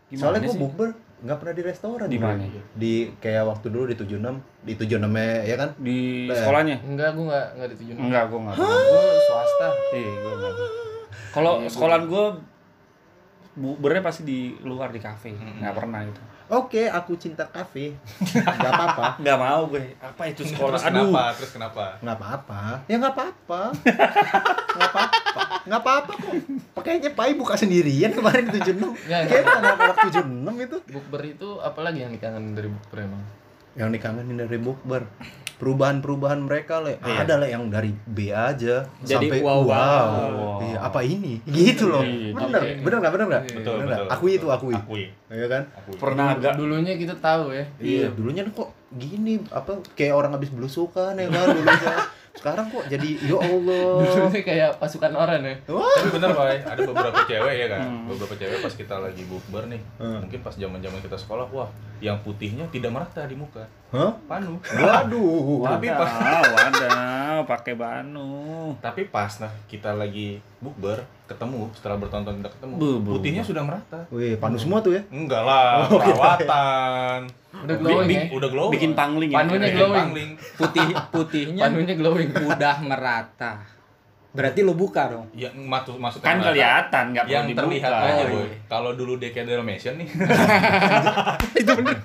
Gimana 0.07 0.35
Soalnya 0.35 0.45
gue 0.45 0.55
bukber 0.57 0.89
nggak 1.23 1.37
pernah 1.39 1.53
di 1.55 1.63
restoran. 1.63 2.07
Di 2.11 2.19
mana? 2.19 2.43
Di 2.75 2.93
kayak 3.17 3.43
waktu 3.47 3.67
dulu 3.71 3.87
di 3.87 3.95
76, 3.95 4.19
di 4.61 4.73
76 4.75 5.07
ya 5.47 5.55
kan? 5.55 5.69
Di 5.79 6.27
Eh. 6.27 6.35
sekolahnya? 6.35 6.77
Enggak, 6.83 7.15
gua 7.15 7.23
enggak 7.31 7.47
enggak 7.55 7.67
ditujuin. 7.73 7.95
Enggak, 7.97 8.23
gua 8.27 8.39
enggak. 8.43 8.55
Gua 8.59 9.03
swasta. 9.23 9.67
Iya, 9.95 10.11
gua 10.19 10.31
enggak. 10.35 10.53
Kalau 11.33 11.53
sekolahan 11.65 12.03
gua 12.05 12.25
bukbernya 13.53 14.01
pasti 14.01 14.21
di 14.25 14.39
luar 14.65 14.89
di 14.89 14.97
kafe, 14.97 15.33
nggak 15.33 15.73
pernah 15.73 16.01
gitu. 16.05 16.21
Oke, 16.53 16.85
aku 16.91 17.15
cinta 17.15 17.47
kafe. 17.49 17.95
Gak 18.35 18.45
apa-apa. 18.67 19.15
Nggak 19.23 19.37
mau 19.39 19.63
gue. 19.71 19.95
Apa 19.97 20.27
itu 20.27 20.43
sekolah? 20.43 20.75
Terus 20.75 20.85
Aduh. 20.91 21.09
kenapa? 21.09 21.23
Terus 21.39 21.51
kenapa? 21.55 21.83
Nggak 22.03 22.17
apa-apa. 22.19 22.61
Ya 22.85 22.95
nggak 22.99 23.13
apa-apa. 23.15 23.61
Nggak 24.75 24.89
apa-apa. 24.91 25.41
Nggak 25.63 25.81
apa-apa 25.81 26.11
kok. 26.13 26.33
Pakainya 26.75 27.11
Pai 27.15 27.33
buka 27.33 27.55
sendirian 27.55 28.11
kemarin 28.11 28.51
di 28.51 28.59
76. 28.59 28.75
Nggak, 28.75 29.21
Kayak 29.31 29.45
anak-anak 29.49 29.97
76 30.13 30.65
itu. 30.67 30.77
Bukber 30.93 31.21
itu 31.23 31.49
apalagi 31.63 31.99
yang 32.03 32.11
dikangen 32.11 32.53
dari 32.53 32.69
bukber 32.69 32.97
emang? 33.01 33.23
Yang 33.79 33.89
dikangenin 33.97 34.37
dari 34.37 34.57
bukber. 34.59 35.01
Perubahan-perubahan 35.63 36.39
mereka 36.43 36.83
le. 36.83 36.99
Iya. 36.99 37.23
Ada 37.23 37.33
le 37.39 37.47
yang 37.47 37.71
dari 37.71 37.95
B 37.95 38.35
aja 38.35 38.83
Jadi 38.99 39.31
sampai 39.31 39.39
wow, 39.39 39.63
wow. 39.63 39.71
wow. 39.71 40.57
Iya, 40.59 40.77
apa 40.83 40.99
ini? 41.07 41.39
Gitu 41.47 41.87
loh. 41.87 42.03
Iya, 42.03 42.35
Bener, 42.35 42.59
oke. 42.59 42.71
bener 42.83 42.97
nggak? 42.99 43.13
Bener 43.15 43.25
nggak? 43.31 43.43
Iya. 43.47 43.55
Betul, 43.55 43.73
Bener 43.79 43.87
nggak? 43.87 44.01
betul. 44.03 44.15
Akui 44.19 44.31
itu, 44.35 44.47
akui. 44.51 44.75
Akui. 44.75 45.03
Iya 45.31 45.47
kan? 45.47 45.63
Akui. 45.71 45.95
Pernah 45.95 46.25
agak 46.35 46.53
Dulunya 46.59 46.93
kita 46.99 47.15
tahu 47.23 47.55
ya. 47.55 47.63
Iya, 47.79 48.11
dulunya 48.11 48.43
kok 48.51 48.69
gini 48.93 49.39
apa 49.49 49.79
kayak 49.95 50.13
orang 50.13 50.35
habis 50.35 50.51
belusukan 50.51 51.15
ya 51.15 51.27
kan 51.31 51.47
dulunya. 51.55 51.95
Sekarang 52.33 52.65
kok 52.67 52.83
jadi 52.85 53.09
ya 53.19 53.37
Allah. 53.37 53.85
Dulunya 54.03 54.41
kayak 54.41 54.69
pasukan 54.75 55.13
oranye 55.13 55.53
ya. 55.63 55.71
Wah. 55.71 55.85
Tapi 55.93 56.09
bener 56.11 56.29
Pak, 56.31 56.45
ada 56.65 56.81
beberapa 56.83 57.19
cewek 57.23 57.55
ya 57.55 57.67
kan, 57.69 57.81
beberapa 58.05 58.33
cewek 58.35 58.57
pas 58.59 58.73
kita 58.73 58.95
lagi 58.97 59.23
bukber 59.23 59.63
nih, 59.67 59.81
Hmm. 59.95 60.19
mungkin 60.19 60.39
pas 60.39 60.51
zaman 60.51 60.79
zaman 60.79 60.99
kita 60.99 61.13
sekolah, 61.15 61.45
wah, 61.47 61.69
yang 61.99 62.17
putihnya 62.19 62.65
tidak 62.67 62.89
merata 62.89 63.23
di 63.23 63.33
muka, 63.33 63.63
Hah? 63.89 64.11
panu. 64.23 64.57
Waduh. 64.59 65.61
Tapi 65.63 65.87
pas 65.87 66.11
wadaw, 66.49 67.37
pakai 67.45 67.73
banu. 67.73 68.31
tapi 68.75 69.05
pas 69.05 69.31
nah 69.37 69.53
kita 69.65 69.93
lagi 69.93 70.41
bukber, 70.57 70.99
ketemu 71.23 71.69
setelah 71.71 71.95
bertahun-tahun 71.97 72.37
tidak 72.39 72.53
ketemu, 72.53 72.73
Bu, 72.75 72.89
bu, 72.99 73.09
putihnya 73.13 73.41
bu. 73.41 73.47
sudah 73.47 73.63
merata. 73.63 73.99
Wih, 74.09 74.35
panu 74.35 74.57
semua 74.57 74.79
tuh 74.79 74.91
ya. 74.91 75.01
Enggak 75.07 75.43
lah, 75.43 75.85
Oh, 75.85 75.95
gitu. 75.95 76.11
perawatan. 76.11 77.19
Udah 77.53 77.75
glowing 77.77 78.09
ya. 78.09 78.23
Udah 78.29 78.49
glowing. 78.49 78.73
Bikin 78.73 78.91
pangling 78.93 79.29
ya. 79.29 79.37
Panunya 79.39 79.69
glowing. 79.71 80.29
Putih 80.57 80.83
putihnya 81.07 81.61
Panunya 81.63 81.95
glowing. 81.95 82.22
Udah 82.25 82.75
merata. 82.79 83.53
Berarti 84.29 84.59
lo 84.59 84.73
buka 84.73 85.07
dong. 85.07 85.29
Yang 85.31 85.53
maksud 85.61 85.95
maksudnya 85.95 86.25
Kan 86.25 86.35
merata. 86.35 86.47
kelihatan, 86.49 87.03
nggak 87.11 87.23
perlu 87.23 87.35
yang 87.35 87.45
dibuka. 87.45 87.61
terlihat 87.61 87.91
aja 87.93 88.01
Oh, 88.01 88.25
boy. 88.25 88.41
iya. 88.41 88.57
Kalau 88.65 88.91
dulu 88.93 89.13
Decade 89.15 89.45
Dalmatian 89.47 89.95
nih, 89.95 90.07
itu 91.61 91.71
bener. 91.71 91.97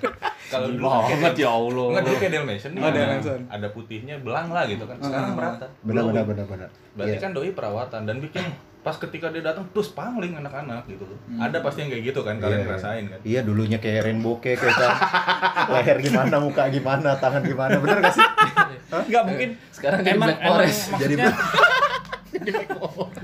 Kalau 0.47 0.67
dulu 0.67 0.85
banget 0.85 1.33
ya 1.35 1.49
Allah. 1.49 1.85
Enggak 1.89 2.03
dulu 2.05 2.15
kayak 2.17 2.31
Dalmatian 2.31 2.71
nih. 2.71 2.81
Oh, 2.81 2.87
ada, 2.87 3.01
ada 3.49 3.67
putihnya 3.69 4.15
belang 4.19 4.47
lah 4.47 4.63
gitu 4.65 4.83
kan. 4.83 4.97
Sekarang 4.99 5.33
merata. 5.33 5.65
Benar 5.81 6.03
benar 6.05 6.23
benar 6.23 6.45
benar. 6.45 6.69
Berarti 6.93 7.11
Iya. 7.11 7.19
kan 7.19 7.31
doi 7.33 7.49
perawatan 7.49 8.01
dan 8.03 8.17
bikin 8.19 8.45
pas 8.79 8.95
ketika 8.95 9.27
dia 9.27 9.43
datang 9.43 9.67
terus 9.69 9.89
pangling 9.89 10.33
anak-anak 10.33 10.87
gitu 10.87 11.03
loh. 11.03 11.19
Ada 11.35 11.59
pasti 11.59 11.83
yang 11.83 11.91
kayak 11.91 12.03
gitu 12.05 12.19
kan 12.21 12.35
kalian 12.35 12.55
Iya, 12.55 12.65
ngerasain 12.65 13.03
kan. 13.05 13.19
Iya 13.21 13.39
dulunya 13.41 13.77
kayak 13.77 14.01
rainbow 14.03 14.35
cake 14.37 14.55
kayak 14.55 14.71
kan. 14.73 14.91
Leher 15.73 15.97
gimana, 15.99 16.35
muka 16.37 16.63
gimana, 16.67 17.09
tangan 17.15 17.43
gimana. 17.43 17.75
Bener 17.77 17.97
gak 17.99 18.13
sih? 18.13 18.23
Enggak 19.05 19.23
mungkin 19.23 19.49
Sekarang 19.69 19.99
jadi 19.99 20.11
emang 20.13 20.27
Black 20.27 20.39
emang 20.39 20.49
Forest. 20.55 20.81
Jadi 20.95 21.13
maksudnya 21.13 21.29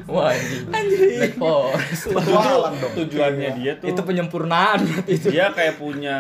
Wah, 0.08 0.30
anjing. 0.30 1.18
Black 1.18 1.36
Forest. 1.36 2.04
dong. 2.12 2.74
tujuannya 2.96 3.50
dia 3.56 3.72
tuh 3.76 3.88
Itu 3.88 4.02
penyempurnaan 4.02 4.80
berarti 4.82 5.12
itu. 5.14 5.28
dia 5.30 5.50
kayak 5.50 5.76
punya 5.76 6.18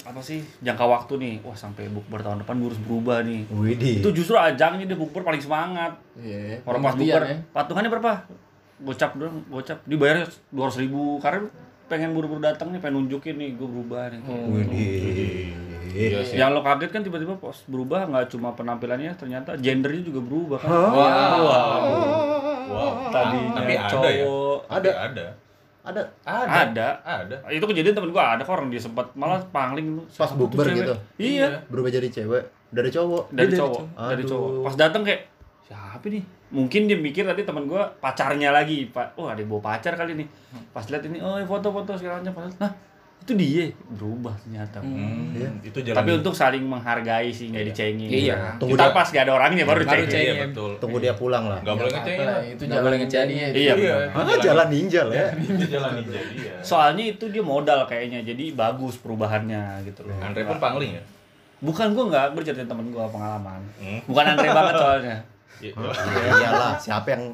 apa 0.00 0.16
sih 0.18 0.40
jangka 0.58 0.80
waktu 0.82 1.12
nih 1.14 1.34
wah 1.40 1.52
sampai 1.52 1.86
bukber 1.86 2.18
tahun 2.18 2.40
depan 2.40 2.56
gue 2.56 2.66
harus 2.66 2.80
berubah 2.80 3.20
nih 3.20 3.44
Widih. 3.48 4.00
itu 4.00 4.08
justru 4.12 4.32
ajangnya 4.34 4.82
dia 4.84 4.96
bukber 4.96 5.20
paling 5.20 5.38
semangat 5.38 5.92
Iya. 6.16 6.64
orang 6.64 6.80
pas 6.82 6.96
bukber 6.96 7.22
ya. 7.22 7.36
patungannya 7.52 7.90
berapa 7.92 8.12
gocap 8.84 9.16
doang 9.16 9.44
gocap 9.52 9.78
dibayar 9.84 10.24
dua 10.50 10.68
ratus 10.68 10.80
ribu. 10.80 11.20
Karena 11.20 11.46
pengen 11.90 12.14
buru-buru 12.14 12.38
datang 12.38 12.70
nih 12.70 12.78
pengen 12.78 13.02
nunjukin 13.02 13.34
nih 13.34 13.58
gue 13.58 13.68
berubah 13.68 14.14
nih. 14.14 14.20
Widih. 14.22 15.70
Iya 15.90 16.22
sih. 16.22 16.38
yang 16.38 16.54
lo 16.54 16.62
kaget 16.62 16.90
kan 16.94 17.02
tiba-tiba 17.02 17.34
pas 17.42 17.58
berubah 17.66 18.06
nggak 18.06 18.30
cuma 18.30 18.54
penampilannya 18.54 19.10
ternyata 19.18 19.58
gendernya 19.58 20.06
juga 20.06 20.20
berubah 20.22 20.58
kan. 20.62 20.70
Wow. 22.70 23.10
tadinya 23.10 23.58
Tapi 23.58 23.72
ada 23.74 23.82
ya. 23.82 23.90
cowok. 23.90 24.58
Tapi 24.70 24.88
ada. 24.94 25.26
Ada. 25.80 26.02
Ada. 26.22 26.46
ada. 26.46 26.88
Ada. 27.02 27.36
itu 27.50 27.64
kejadian 27.66 27.94
temen 27.98 28.14
gua 28.14 28.38
ada 28.38 28.46
kok 28.46 28.54
orang 28.54 28.70
dia 28.70 28.78
sempat 28.78 29.10
malah 29.18 29.42
pangling 29.50 29.98
Pas 30.06 30.30
siapa 30.30 30.38
tuh 30.38 30.46
bukber 30.46 30.66
gitu? 30.78 30.94
iya. 31.18 31.66
Berubah 31.66 31.90
jadi 31.90 32.06
cewek. 32.06 32.44
Dari 32.70 32.90
cowok. 32.94 33.34
dari 33.34 33.50
dari 33.50 33.58
cowok. 33.58 33.74
cowok. 33.82 34.08
dari 34.14 34.22
cowok. 34.22 34.50
Pas 34.62 34.74
datang 34.78 35.02
kayak 35.02 35.26
siapa 35.66 36.06
nih 36.06 36.22
mungkin 36.50 36.84
dia 36.84 36.96
mikir 36.96 37.22
tadi 37.22 37.42
teman 37.42 37.64
gua 37.64 37.86
pacarnya 37.96 38.50
lagi 38.50 38.86
pak 38.86 39.14
oh 39.14 39.26
ada 39.26 39.40
bawa 39.40 39.62
pacar 39.68 39.94
kali 39.94 40.14
nih 40.14 40.26
pas 40.70 40.82
lihat 40.84 41.02
ini 41.04 41.18
oh 41.18 41.38
foto-foto 41.40 41.94
segala 41.94 42.18
macam 42.18 42.34
Pas- 42.36 42.58
nah 42.58 42.72
itu 43.20 43.36
dia 43.36 43.68
berubah 43.92 44.32
ternyata 44.34 44.80
Hmm, 44.80 45.30
Iya. 45.30 45.46
itu 45.62 45.78
jalan 45.78 45.94
tapi 45.94 46.10
untuk 46.14 46.32
saling 46.32 46.64
menghargai 46.64 47.28
sih 47.28 47.48
nggak 47.48 47.68
dicengin 47.68 48.08
Iya. 48.08 48.34
kita 48.34 48.58
Tunggu 48.58 48.74
dia- 48.74 48.90
pas 48.90 49.06
gak 49.06 49.22
ada 49.22 49.32
orangnya 49.32 49.62
baru 49.62 49.76
Baru 49.76 49.84
dicengin 49.84 50.08
cengin. 50.08 50.24
Iya 50.26 50.34
betul. 50.42 50.70
Tunggu 50.78 50.98
dia 50.98 51.12
pulang 51.14 51.44
lah. 51.44 51.60
Enggak 51.60 51.76
boleh 51.76 51.86
Nggak 51.86 52.02
ngecengin. 52.02 52.26
lah. 52.26 52.38
Itu 52.40 52.50
Nggak 52.56 52.70
jalan 52.72 52.82
boleh 52.82 52.98
ngecengin. 52.98 53.50
Iya, 53.52 53.72
Iya. 53.76 53.94
Ah, 54.10 54.38
jalan 54.40 54.66
ninja 54.68 55.00
lah 55.02 55.14
ya. 55.14 55.28
Jalan 55.70 55.90
ninja 55.94 56.18
dia. 56.32 56.54
soalnya 56.60 57.04
itu 57.06 57.24
dia 57.26 57.44
modal 57.44 57.80
kayaknya 57.84 58.20
jadi 58.22 58.44
bagus 58.52 58.96
perubahannya 58.96 59.62
gitu 59.84 60.00
loh 60.02 60.16
Andre 60.18 60.42
pun 60.42 60.56
pangling 60.58 60.92
ya. 60.92 61.02
bukan 61.60 61.92
gua 61.92 62.04
nggak 62.08 62.26
gua 62.32 62.42
ceritain 62.42 62.66
temen 62.66 62.88
gua 62.88 63.04
pengalaman 63.06 63.60
Hmm. 63.76 64.00
bukan 64.02 64.24
Andre 64.26 64.48
banget 64.50 64.74
soalnya 64.74 65.16
Iya. 65.60 65.72
Ya 66.20 66.32
iyalah, 66.40 66.72
siapa 66.76 67.08
yang 67.10 67.24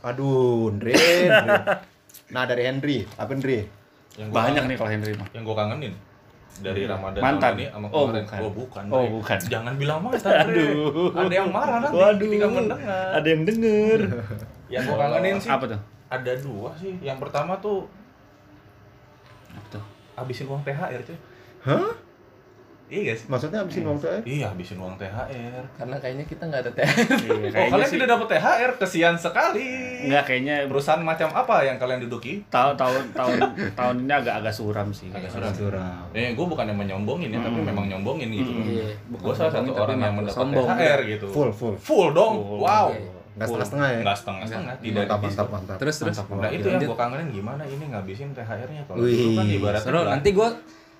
aduh, 0.00 0.68
Andre, 0.68 0.92
Andre. 1.26 1.56
Nah, 2.26 2.42
dari 2.44 2.62
Henry, 2.64 2.98
apa 3.14 3.30
Henry? 3.30 3.62
Yang 4.14 4.28
banyak 4.28 4.42
kangen- 4.56 4.66
nih 4.66 4.76
kalau 4.76 4.90
Henry 4.90 5.12
mah 5.14 5.28
Yang 5.30 5.42
gue 5.44 5.56
kangenin 5.56 5.94
dari 6.56 6.82
Ramadan 6.84 7.20
Mantan? 7.20 7.52
ini 7.54 7.64
sama 7.68 7.86
Oh, 7.86 8.04
kemarin. 8.06 8.24
bukan. 8.24 8.38
Oh, 8.40 8.50
bukan. 8.50 8.84
Oh, 8.88 9.04
bukan. 9.12 9.38
Jangan 9.46 9.72
bilang 9.76 9.98
mantan. 10.00 10.32
Aduh. 10.42 11.12
Ada 11.14 11.34
yang 11.36 11.48
marah 11.50 11.78
nanti 11.78 11.94
Waduh. 11.94 12.26
ketika 12.26 12.46
mendengar. 12.48 13.08
ada 13.12 13.28
yang 13.28 13.42
denger 13.44 14.00
Yang 14.72 14.82
gue 14.82 14.96
kangenin 14.96 15.36
sih 15.38 15.48
apa 15.48 15.64
tuh 15.68 15.80
ada 16.06 16.32
dua 16.36 16.70
sih. 16.74 16.94
Yang 16.98 17.18
pertama 17.20 17.52
tuh 17.56 17.84
apa 19.52 19.66
tuh 19.70 19.84
habisin 20.14 20.46
uang 20.46 20.62
THR 20.62 21.00
cuy. 21.02 21.18
Hah? 21.62 21.90
Iya 22.86 23.00
guys. 23.04 23.26
Maksudnya 23.26 23.58
habisin 23.58 23.82
uang 23.82 23.98
saya? 23.98 24.22
Iya, 24.22 24.46
habisin 24.46 24.78
uang 24.78 24.94
THR. 24.94 25.64
Karena 25.74 25.96
kayaknya 25.96 26.22
kita 26.22 26.42
nggak 26.44 26.60
ada 26.60 26.72
THR. 26.72 26.86
Iya, 26.86 27.34
Oh, 27.34 27.38
kayaknya 27.42 27.66
kalian 27.68 27.82
sih 27.84 27.96
tidak 27.96 28.08
dapat 28.08 28.26
THR, 28.30 28.70
kesian 28.76 29.14
sekali. 29.16 29.68
enggak 30.02 30.22
kayaknya 30.24 30.56
Perusahaan 30.66 31.02
macam 31.02 31.28
apa 31.30 31.54
yang 31.62 31.76
kalian 31.76 31.98
duduki? 32.00 32.46
tahun 32.46 32.78
tahun 32.78 33.02
tahun 33.12 33.36
tahun 33.74 33.94
ini 34.00 34.12
agak 34.12 34.34
agak 34.38 34.54
suram 34.54 34.88
sih 34.90 35.10
Agak 35.10 35.28
kayaknya. 35.28 35.50
suram. 35.52 36.02
Eh, 36.12 36.30
gue 36.32 36.46
bukan 36.46 36.64
yang 36.64 36.78
menyombongin 36.78 37.28
ya, 37.28 37.40
tapi 37.40 37.58
Hmm. 37.58 37.66
memang 37.66 37.84
nyombongin 37.88 38.28
gitu. 38.30 38.52
Hmm. 38.52 38.70
Iya. 38.70 38.86
Gue 39.12 39.34
salah 39.34 39.52
satu 39.52 39.66
Tapi 39.66 39.82
orang 39.82 39.98
yang 40.00 40.14
mendapat 40.14 40.38
sombong. 40.38 40.66
THR 40.68 41.00
gitu. 41.08 41.26
Full, 41.28 41.50
full. 41.50 41.74
Full 41.76 42.08
dong. 42.12 42.34
Full. 42.38 42.60
Wow. 42.60 42.86
Iya. 42.88 43.10
Enggak 43.36 43.48
setengah-setengah 43.50 43.88
ya? 43.90 43.98
Enggak 43.98 44.16
setengah-setengah, 44.16 44.74
tidak 44.78 44.96
Mantap, 45.02 45.18
mantap, 45.20 45.48
mantap. 45.50 45.76
Terus 45.76 45.94
terus. 45.98 46.16
Mantap. 46.16 46.38
Nah, 46.38 46.50
itu 46.50 46.66
yang 46.66 46.80
gue 46.80 46.96
kangenin 46.96 47.28
gimana 47.30 47.62
ini 47.66 47.84
ngabisin 47.84 48.28
THR-nya 48.30 48.82
kalau 48.84 49.02
Wih, 49.02 49.12
dulu 49.12 49.30
kan 49.34 49.44
ibaratnya 49.50 49.84
Seru, 49.84 50.00
nanti 50.06 50.28
gua 50.30 50.48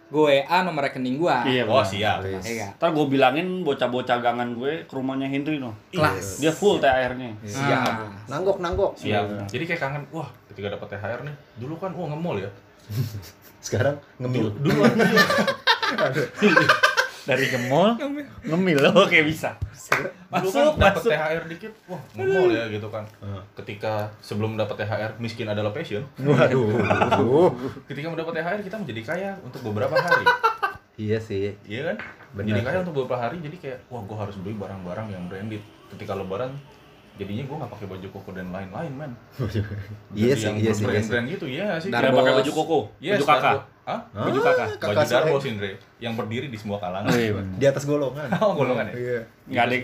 gue 0.07 0.23
WA 0.23 0.59
nomor 0.63 0.87
rekening 0.87 1.19
gua. 1.19 1.43
iya 1.43 1.67
Oh, 1.67 1.83
siap. 1.83 2.23
Iya. 2.23 2.79
ntar 2.79 2.95
gue 2.95 3.07
bilangin 3.07 3.67
bocah-bocah 3.67 4.23
gangan 4.23 4.55
gue 4.55 4.87
ke 4.87 4.95
rumahnya 4.95 5.27
Henry 5.27 5.59
no 5.59 5.75
Kelas. 5.91 6.39
dia 6.39 6.55
full 6.55 6.79
THR-nya 6.79 7.35
Siap. 7.43 8.07
Ah. 8.07 8.15
Nanggok, 8.31 8.63
nanggok. 8.63 8.95
Siap. 8.95 9.25
Iya. 9.27 9.43
Jadi 9.51 9.65
kayak 9.67 9.81
kangen, 9.83 10.03
wah, 10.11 10.31
ketika 10.47 10.71
dapat 10.73 10.95
THR 10.95 11.21
nih, 11.27 11.35
dulu 11.59 11.75
kan 11.75 11.91
wah 11.91 12.07
nge-mall 12.07 12.39
ya. 12.39 12.51
Sekarang 13.67 13.99
ngemil. 14.17 14.55
Dulu 14.57 14.79
anjir. 14.79 15.11
dari 17.27 17.51
gemol 17.51 17.99
ngemil 18.47 18.79
oke 19.05 19.19
bisa 19.27 19.59
Dulu 20.27 20.51
Masuk, 20.51 20.75
kan 20.75 20.91
dapat 20.91 20.99
masuk. 20.99 21.11
THR 21.15 21.43
dikit, 21.47 21.73
wah 21.87 22.03
nge-mall 22.19 22.51
ya 22.51 22.65
gitu 22.67 22.89
kan. 22.91 23.07
Ketika 23.55 24.11
sebelum 24.19 24.59
dapat 24.59 24.83
THR, 24.83 25.15
miskin 25.23 25.47
adalah 25.47 25.71
passion. 25.71 26.03
Waduh. 26.19 27.55
Ketika 27.87 28.11
mendapat 28.11 28.43
THR, 28.43 28.61
kita 28.67 28.77
menjadi 28.83 29.03
kaya 29.07 29.31
untuk 29.47 29.63
beberapa 29.71 29.95
hari. 29.95 30.27
iya 30.99 31.23
sih. 31.23 31.55
Iya 31.63 31.95
kan? 31.95 31.97
Benar. 32.35 32.49
Jadi 32.51 32.61
kaya 32.67 32.79
untuk 32.83 32.95
beberapa 32.99 33.17
hari, 33.23 33.39
jadi 33.39 33.57
kayak, 33.57 33.79
wah 33.87 34.03
gue 34.03 34.17
harus 34.19 34.37
beli 34.43 34.59
barang-barang 34.59 35.07
yang 35.15 35.25
branded. 35.31 35.63
Ketika 35.95 36.19
lebaran, 36.19 36.59
jadinya 37.17 37.43
gue 37.43 37.57
nggak 37.57 37.73
pakai 37.73 37.87
baju 37.87 38.07
koko 38.13 38.31
dan 38.31 38.47
lain-lain, 38.49 38.93
man. 38.93 39.11
Iya 39.37 39.49
sih, 39.49 39.63
iya 40.15 40.35
sih, 40.37 40.51
iya 40.59 40.73
sih. 40.73 40.85
brand-brand 40.85 41.27
gitu, 41.27 41.45
iya 41.45 41.77
sih. 41.77 41.89
Darbos. 41.89 42.21
pakai 42.21 42.33
baju 42.37 42.51
koko 42.53 42.79
Yes, 42.99 43.17
baju 43.17 43.25
kakak 43.27 43.59
Hah? 43.85 44.01
baju 44.13 44.39
kakak 44.43 44.69
Baju 44.77 44.97
Kakak 44.97 45.07
Darbo 45.09 45.37
saya. 45.39 45.49
Indre 45.49 45.71
yang 45.97 46.13
berdiri 46.13 46.47
di 46.49 46.59
semua 46.59 46.77
kalangan. 46.77 47.07
oh 47.07 47.17
iya. 47.17 47.41
Di 47.57 47.65
atas 47.65 47.85
golongan. 47.85 48.29
Oh, 48.37 48.53
golongan 48.53 48.85
ya? 48.91 48.95
Iya. 48.95 49.21
nggak 49.47 49.65
ada 49.65 49.77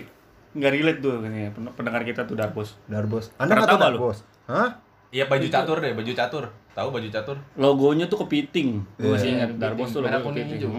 nggak 0.53 0.71
relate 0.71 0.99
tuh 1.01 1.13
kayaknya 1.17 1.49
pen- 1.49 1.73
pendengar 1.73 2.01
kita 2.03 2.21
tuh 2.23 2.35
Darbos 2.37 2.77
Darbos. 2.85 3.25
Anda 3.35 3.57
nggak 3.57 3.69
tahu? 3.69 3.79
Darbos? 3.81 4.17
Hah? 4.45 4.69
Iya 5.09 5.25
baju 5.25 5.47
catur 5.47 5.77
deh, 5.77 5.93
baju 5.93 6.11
catur. 6.11 6.43
Tahu 6.73 6.87
baju 6.89 7.05
catur? 7.07 7.37
logonya 7.53 8.05
tuh 8.05 8.25
kepiting 8.25 8.81
gue 8.97 9.09
masih 9.09 9.29
Iya, 9.29 9.45
ingat 9.45 9.49
Darbos 9.57 9.89
tuh 9.89 10.01
kuning, 10.01 10.21
kepiting 10.21 10.47
hijau. 10.53 10.69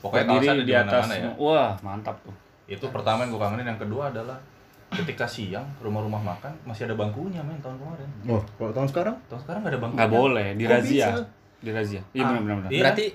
Pokoknya 0.00 0.24
kaosnya 0.26 0.64
di 0.64 0.74
atas 0.74 1.04
mana-mana 1.04 1.14
ya. 1.14 1.30
wah 1.36 1.70
mantap 1.80 2.16
tuh 2.20 2.32
Itu 2.64 2.88
pertama 2.88 3.24
yang 3.24 3.32
gue 3.32 3.40
kangenin, 3.42 3.66
yang 3.68 3.76
kedua 3.76 4.08
adalah 4.08 4.40
ketika 4.92 5.22
siang 5.24 5.66
rumah-rumah 5.78 6.18
makan 6.20 6.52
masih 6.62 6.84
ada 6.84 6.94
bangkunya 6.94 7.38
men 7.40 7.58
tahun 7.58 7.76
kemarin. 7.76 8.08
Oh, 8.26 8.42
kalau 8.54 8.72
tahun 8.72 8.88
sekarang? 8.88 9.14
Tahun 9.26 9.40
sekarang 9.40 9.60
nggak 9.60 9.72
ada 9.72 9.80
bangkunya. 9.80 9.98
nggak 9.98 10.10
boleh 10.12 10.46
di 10.52 10.64
Kok 10.64 10.72
razia 10.72 11.06
bisa? 11.06 11.22
di 11.58 11.70
razia 11.70 12.02
iya 12.10 12.22
Ah, 12.22 12.30
benar 12.34 12.54
benar 12.56 12.68
Iya. 12.68 12.80
Berarti 12.80 13.06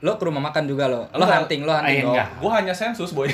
lo 0.00 0.12
ke 0.12 0.24
rumah 0.24 0.42
makan 0.42 0.64
juga 0.66 0.84
lo. 0.86 1.06
Lo 1.08 1.22
Enggak. 1.22 1.38
hunting, 1.38 1.60
lo 1.62 1.72
hunting. 1.72 1.94
iya, 1.94 2.02
lo. 2.02 2.10
enggak. 2.10 2.28
Gue 2.36 2.50
hanya 2.52 2.74
sensus 2.74 3.10
boy. 3.12 3.30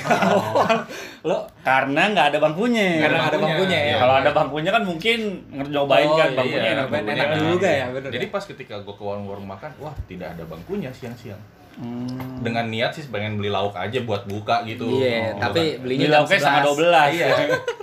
Lo 1.24 1.48
karena 1.58 2.02
nggak 2.08 2.26
ada 2.28 2.38
bangkunya 2.38 3.00
Karena 3.00 3.16
nggak 3.18 3.32
ada 3.32 3.40
bangkunya 3.40 3.78
ya. 3.80 3.94
Kalau 3.98 4.14
ada 4.14 4.30
bangkunya 4.30 4.70
kan 4.70 4.82
mungkin 4.84 5.18
nyobain 5.66 6.04
Oh, 6.04 6.14
kan 6.14 6.28
iya, 6.28 6.36
bangkunya 6.36 6.62
iya. 6.62 6.76
enak 6.76 6.86
Main 6.88 7.04
enak 7.06 7.16
enak. 7.26 7.38
juga 7.42 7.68
ya, 7.70 7.84
bener. 7.88 8.10
Jadi 8.10 8.26
pas 8.28 8.44
ketika 8.44 8.74
gue 8.78 8.92
ke 8.92 9.02
warung-warung 9.02 9.48
makan, 9.48 9.70
wah 9.78 9.94
tidak 10.04 10.28
ada 10.30 10.44
bangkunya 10.44 10.90
siang-siang. 10.90 11.40
Hmm. 11.78 12.42
Dengan 12.42 12.66
niat 12.66 12.90
sih 12.90 13.06
pengen 13.06 13.38
beli 13.38 13.54
lauk 13.54 13.70
aja 13.78 14.02
buat 14.02 14.26
buka 14.26 14.66
gitu. 14.66 14.98
Iya, 14.98 15.30
Oh, 15.34 15.38
tapi 15.38 15.78
kan. 15.78 15.86
belinya 15.86 16.02
Beli 16.02 16.14
lauknya 16.18 16.38
setengah 16.42 16.62
11. 16.66 16.74
12 16.74 17.14
Iya, 17.14 17.28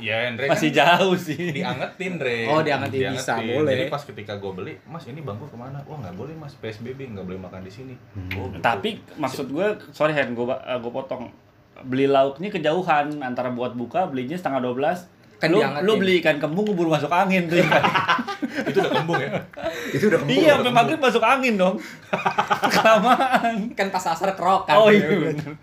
iya 0.03 0.15
Andre 0.27 0.45
masih 0.51 0.69
kan 0.69 0.77
jauh 0.83 1.15
sih 1.15 1.39
diangetin 1.55 2.13
Dre. 2.19 2.39
Oh, 2.51 2.59
diangetin, 2.59 3.15
bisa, 3.15 3.33
boleh. 3.39 3.71
Jadi 3.71 3.83
pas 3.87 4.03
ketika 4.03 4.33
gue 4.35 4.51
beli, 4.51 4.73
Mas 4.83 5.07
ini 5.07 5.23
bangku 5.23 5.47
ke 5.47 5.55
mana? 5.55 5.79
Wah 5.87 5.95
nggak 5.95 6.15
boleh 6.15 6.35
Mas 6.35 6.59
PSBB 6.59 7.07
nggak 7.15 7.23
boleh 7.23 7.39
makan 7.39 7.63
di 7.63 7.71
sini. 7.71 7.95
Oh, 8.35 8.51
gitu. 8.51 8.59
Tapi 8.59 8.99
maksud 9.15 9.47
gue, 9.47 9.67
sorry 9.89 10.11
Hen, 10.11 10.35
gue 10.35 10.43
gue 10.43 10.91
potong. 10.91 11.31
Beli 11.83 12.07
lauknya 12.07 12.51
kejauhan 12.51 13.19
antara 13.19 13.51
buat 13.51 13.75
buka 13.75 14.07
belinya 14.07 14.35
setengah 14.35 14.59
12 14.59 15.14
Kan 15.35 15.51
lu, 15.51 15.59
diangetin. 15.59 15.83
lu 15.83 15.93
beli 15.97 16.13
ikan 16.19 16.37
kembung 16.37 16.65
keburu 16.65 16.89
masuk 16.89 17.09
angin 17.09 17.45
tuh 17.45 17.59
ikan. 17.59 17.83
itu 18.69 18.77
udah 18.77 18.91
kembung 18.93 19.19
ya. 19.19 19.29
Itu 19.91 20.03
udah 20.07 20.19
kembung. 20.21 20.37
iya, 20.37 20.51
sampai 20.55 20.71
maghrib 20.71 20.99
masuk 20.99 21.19
angin 21.21 21.53
dong. 21.55 21.75
Kelamaan. 22.73 23.55
kan 23.73 23.87
pas 23.89 24.05
asar 24.07 24.31
kerokan. 24.33 24.75
Oh 24.75 24.87
iya 24.87 25.05
bener. 25.05 25.53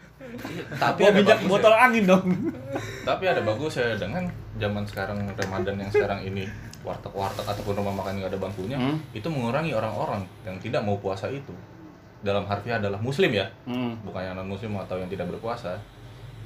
Tapi 0.75 1.01
ada 1.03 1.13
minjak 1.15 1.39
bagus 1.39 1.51
botol 1.51 1.73
ya. 1.73 1.79
angin 1.83 2.05
dong. 2.05 2.25
Tapi 3.03 3.25
ada 3.27 3.41
bagus 3.41 3.73
ya 3.75 3.95
dengan 3.95 4.25
zaman 4.57 4.85
sekarang 4.85 5.19
Ramadan 5.31 5.77
yang 5.77 5.91
sekarang 5.91 6.21
ini 6.23 6.49
warteg-warteg 6.83 7.45
ataupun 7.45 7.75
rumah 7.75 7.95
makan 7.95 8.19
yang 8.19 8.27
ada 8.27 8.37
bangkunya 8.37 8.75
Hmm. 8.75 8.99
itu 9.13 9.29
mengurangi 9.29 9.71
orang-orang 9.71 10.25
yang 10.43 10.57
tidak 10.59 10.83
mau 10.83 10.97
puasa 10.97 11.29
itu. 11.29 11.53
Dalam 12.21 12.43
harfiah 12.45 12.79
adalah 12.79 12.99
muslim 12.99 13.31
ya, 13.31 13.47
Hmm. 13.65 13.99
bukan 14.03 14.23
yang 14.23 14.35
non 14.35 14.47
muslim 14.47 14.75
atau 14.77 14.99
yang 14.99 15.07
tidak 15.07 15.27
berpuasa. 15.29 15.79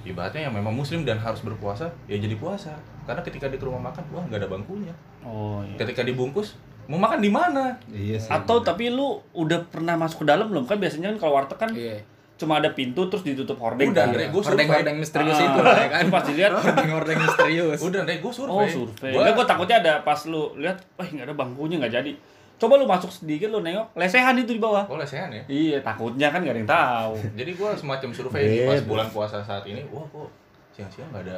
Ibaratnya 0.06 0.46
yang 0.46 0.54
memang 0.54 0.70
muslim 0.70 1.02
dan 1.02 1.18
harus 1.18 1.42
berpuasa 1.42 1.90
ya 2.06 2.14
jadi 2.14 2.38
puasa. 2.38 2.70
Karena 3.02 3.20
ketika 3.26 3.50
di 3.50 3.58
rumah 3.58 3.90
makan 3.90 4.06
wah 4.14 4.22
nggak 4.22 4.38
ada 4.38 4.48
bangkunya. 4.48 4.94
Oh 5.26 5.66
iya. 5.66 5.74
Ketika 5.74 6.06
dibungkus 6.06 6.54
mau 6.86 7.02
makan 7.02 7.18
di 7.18 7.26
mana? 7.26 7.74
Iya 7.90 8.14
sih. 8.14 8.30
Atau 8.30 8.62
tapi 8.62 8.94
lu 8.94 9.18
udah 9.34 9.66
pernah 9.66 9.98
masuk 9.98 10.22
ke 10.22 10.26
dalam 10.30 10.46
belum? 10.46 10.70
Kan 10.70 10.78
biasanya 10.78 11.10
kan 11.10 11.18
kalau 11.18 11.32
warteg 11.34 11.58
kan 11.58 11.70
Iya. 11.74 11.98
cuma 12.36 12.60
ada 12.60 12.68
pintu 12.76 13.08
terus 13.08 13.24
ditutup 13.24 13.56
hordeng. 13.56 13.96
Udah, 13.96 14.06
kan? 14.06 14.12
Dre, 14.12 14.28
gua 14.28 14.44
survei. 14.44 14.68
Hordeng-hordeng 14.68 14.96
misterius 15.00 15.40
Ah, 15.40 15.48
itu 15.48 15.60
lah 15.64 15.76
ya 15.80 15.88
kan. 15.88 16.04
Pas 16.12 16.22
dilihat 16.28 16.52
Hordeng-hordeng 16.52 17.18
misterius. 17.24 17.78
Udah, 17.80 18.00
Dre, 18.04 18.14
gue 18.20 18.32
survei. 18.36 18.54
Oh 18.54 18.66
survei. 18.68 19.12
Gue 19.16 19.44
takutnya 19.48 19.76
ada 19.80 19.92
pas 20.04 20.20
lu 20.28 20.52
lihat, 20.60 20.76
wah 20.94 21.08
nggak 21.08 21.26
ada 21.26 21.34
bangkunya 21.34 21.80
nggak 21.80 21.94
jadi. 21.96 22.12
Coba 22.56 22.80
lu 22.80 22.88
masuk 22.88 23.12
sedikit 23.12 23.52
lu 23.52 23.60
nengok, 23.60 23.92
lesehan 23.92 24.32
itu 24.40 24.56
di 24.56 24.62
bawah. 24.62 24.88
Oh, 24.88 24.96
lesehan 24.96 25.28
ya? 25.28 25.44
Iya, 25.44 25.78
takutnya 25.84 26.32
kan 26.32 26.40
gak 26.40 26.56
ada 26.56 26.60
yang 26.64 26.70
tahu. 26.70 27.12
Jadi 27.36 27.50
gue 27.52 27.70
semacam 27.76 28.08
survei 28.16 28.42
nih, 28.48 28.60
pas 28.64 28.80
Beda. 28.80 28.88
bulan 28.88 29.08
puasa 29.12 29.36
saat 29.44 29.64
ini, 29.68 29.84
wah 29.92 30.04
kok 30.08 30.28
siang-siang 30.72 31.08
nggak 31.08 31.24
ada 31.24 31.36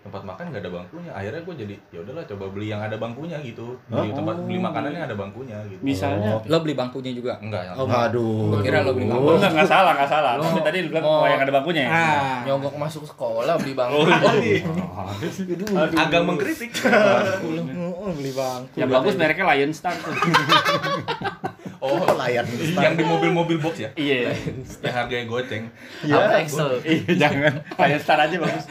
tempat 0.00 0.24
makan 0.24 0.44
nggak 0.48 0.62
ada 0.64 0.72
bangkunya. 0.72 1.10
Akhirnya 1.12 1.42
gue 1.44 1.54
jadi 1.60 1.74
ya 1.92 1.98
udahlah 2.00 2.24
coba 2.24 2.44
beli 2.48 2.66
yang 2.72 2.80
ada 2.80 2.96
bangkunya 2.96 3.36
gitu. 3.44 3.76
Beli 3.84 4.10
tempat 4.16 4.36
beli 4.40 4.56
makanan 4.56 4.90
yang 4.96 5.04
ada 5.04 5.16
bangkunya 5.16 5.58
gitu. 5.68 5.82
Misalnya, 5.84 6.40
Lo 6.48 6.56
beli 6.64 6.72
bangkunya 6.72 7.12
juga? 7.12 7.36
Enggak 7.44 7.62
ya. 7.68 7.72
Oh, 7.76 7.84
Aduh. 7.84 8.56
Gua 8.56 8.60
kira 8.64 8.80
lo 8.80 8.96
beli 8.96 9.06
oh, 9.06 9.20
bangku. 9.20 9.30
enggak, 9.36 9.52
enggak 9.52 9.68
salah, 9.68 9.92
enggak 9.92 10.10
salah. 10.10 10.32
Tapi 10.40 10.60
tadi 10.64 10.78
lu 10.84 10.88
bilang 10.88 11.04
mau- 11.04 11.28
yang 11.28 11.42
ada 11.44 11.52
bangkunya 11.52 11.82
ya? 11.84 11.90
Ah. 11.92 12.38
Nyogok 12.48 12.74
masuk 12.80 13.04
sekolah 13.04 13.54
beli 13.60 13.72
bangku. 13.76 14.00
Oh, 14.00 14.08
iya. 14.40 14.64
Aduh. 14.64 16.00
Agak 16.00 16.22
mengkritik. 16.24 16.70
Oh, 18.00 18.08
beli 18.16 18.32
bangku. 18.32 18.76
Yang 18.80 18.88
bagus 18.88 19.14
mereknya 19.20 19.44
Lion 19.52 19.72
Star 19.76 19.92
tuh. 20.00 20.16
Oh, 21.80 21.96
layar 22.14 22.44
yang 22.76 22.92
di 22.92 23.02
mobil-mobil 23.02 23.56
box 23.56 23.80
ya? 23.80 23.90
iya. 23.96 24.28
Yang 24.78 24.94
harganya 24.94 25.24
goceng. 25.24 25.64
Apa 26.04 26.38
Excel? 26.38 26.76
Iya, 26.80 27.16
jangan. 27.18 27.52
Lion 27.56 27.96
Star 27.98 28.18
aja 28.20 28.36
bagus. 28.36 28.64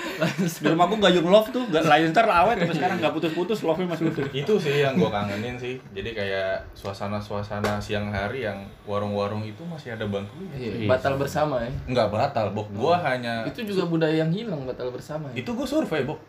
Di 0.56 0.68
rumah 0.68 0.86
gua 0.86 1.10
gayung 1.10 1.25
love 1.25 1.50
tuh, 1.50 1.66
gak 1.68 1.84
Lion 1.84 2.10
Star 2.10 2.25
awet 2.25 2.62
sampai 2.62 2.78
sekarang 2.78 2.98
nggak 2.98 3.10
putus-putus, 3.12 3.60
love-nya 3.62 3.89
masih 3.89 4.13
utuh. 4.13 4.30
Itu 4.30 4.54
sih 4.56 4.82
yang 4.82 4.94
gue 4.94 5.10
kangenin 5.10 5.58
sih. 5.58 5.82
Jadi 5.89 6.13
kayak 6.13 6.70
suasana-suasana 6.72 7.80
siang 7.80 8.10
hari 8.10 8.44
yang 8.44 8.62
warung-warung 8.84 9.42
itu 9.42 9.62
masih 9.63 9.94
ada 9.94 10.06
bangkunya. 10.06 10.54
Iya, 10.54 10.72
Iya. 10.80 10.88
batal 10.88 11.18
bersama 11.18 11.58
ya. 11.60 11.72
Enggak 11.86 12.08
batal, 12.10 12.54
Bok. 12.54 12.70
Gua 12.72 12.94
hanya 13.00 13.42
Itu 13.44 13.66
juga 13.66 13.86
budaya 13.86 14.13
yang 14.16 14.30
hilang 14.30 14.63
batal 14.63 14.89
bersama 14.89 15.34
ya. 15.34 15.42
itu 15.42 15.50
gue 15.50 15.66
survei, 15.66 16.06
Bok. 16.06 16.22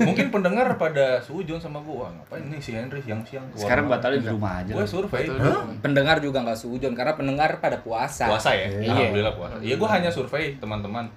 Mungkin 0.00 0.32
pendengar 0.32 0.72
pada 0.74 1.20
sujon 1.20 1.60
sama 1.60 1.78
gua. 1.78 2.08
Ngapain 2.10 2.48
nih 2.48 2.58
si 2.58 2.72
Henry 2.72 2.98
siang-siang 2.98 3.44
ke 3.52 3.60
Sekarang 3.60 3.86
batalin 3.86 4.18
di 4.18 4.30
rumah 4.30 4.64
aja. 4.64 4.72
Gue 4.72 4.86
survei. 4.86 5.28
Bersama. 5.28 5.68
Pendengar 6.14 6.30
juga 6.30 6.46
nggak 6.46 6.60
sujon 6.60 6.92
karena 6.94 7.12
pendengar 7.12 7.50
pada 7.58 7.76
puasa. 7.76 8.30
Puasa 8.30 8.54
ya? 8.54 8.70
Iya. 8.70 8.92
Alhamdulillah 8.94 9.34
puasa. 9.34 9.54
Iya, 9.58 9.74
gue 9.74 9.88
hanya 9.90 10.10
survei 10.10 10.54
teman-teman. 10.56 11.10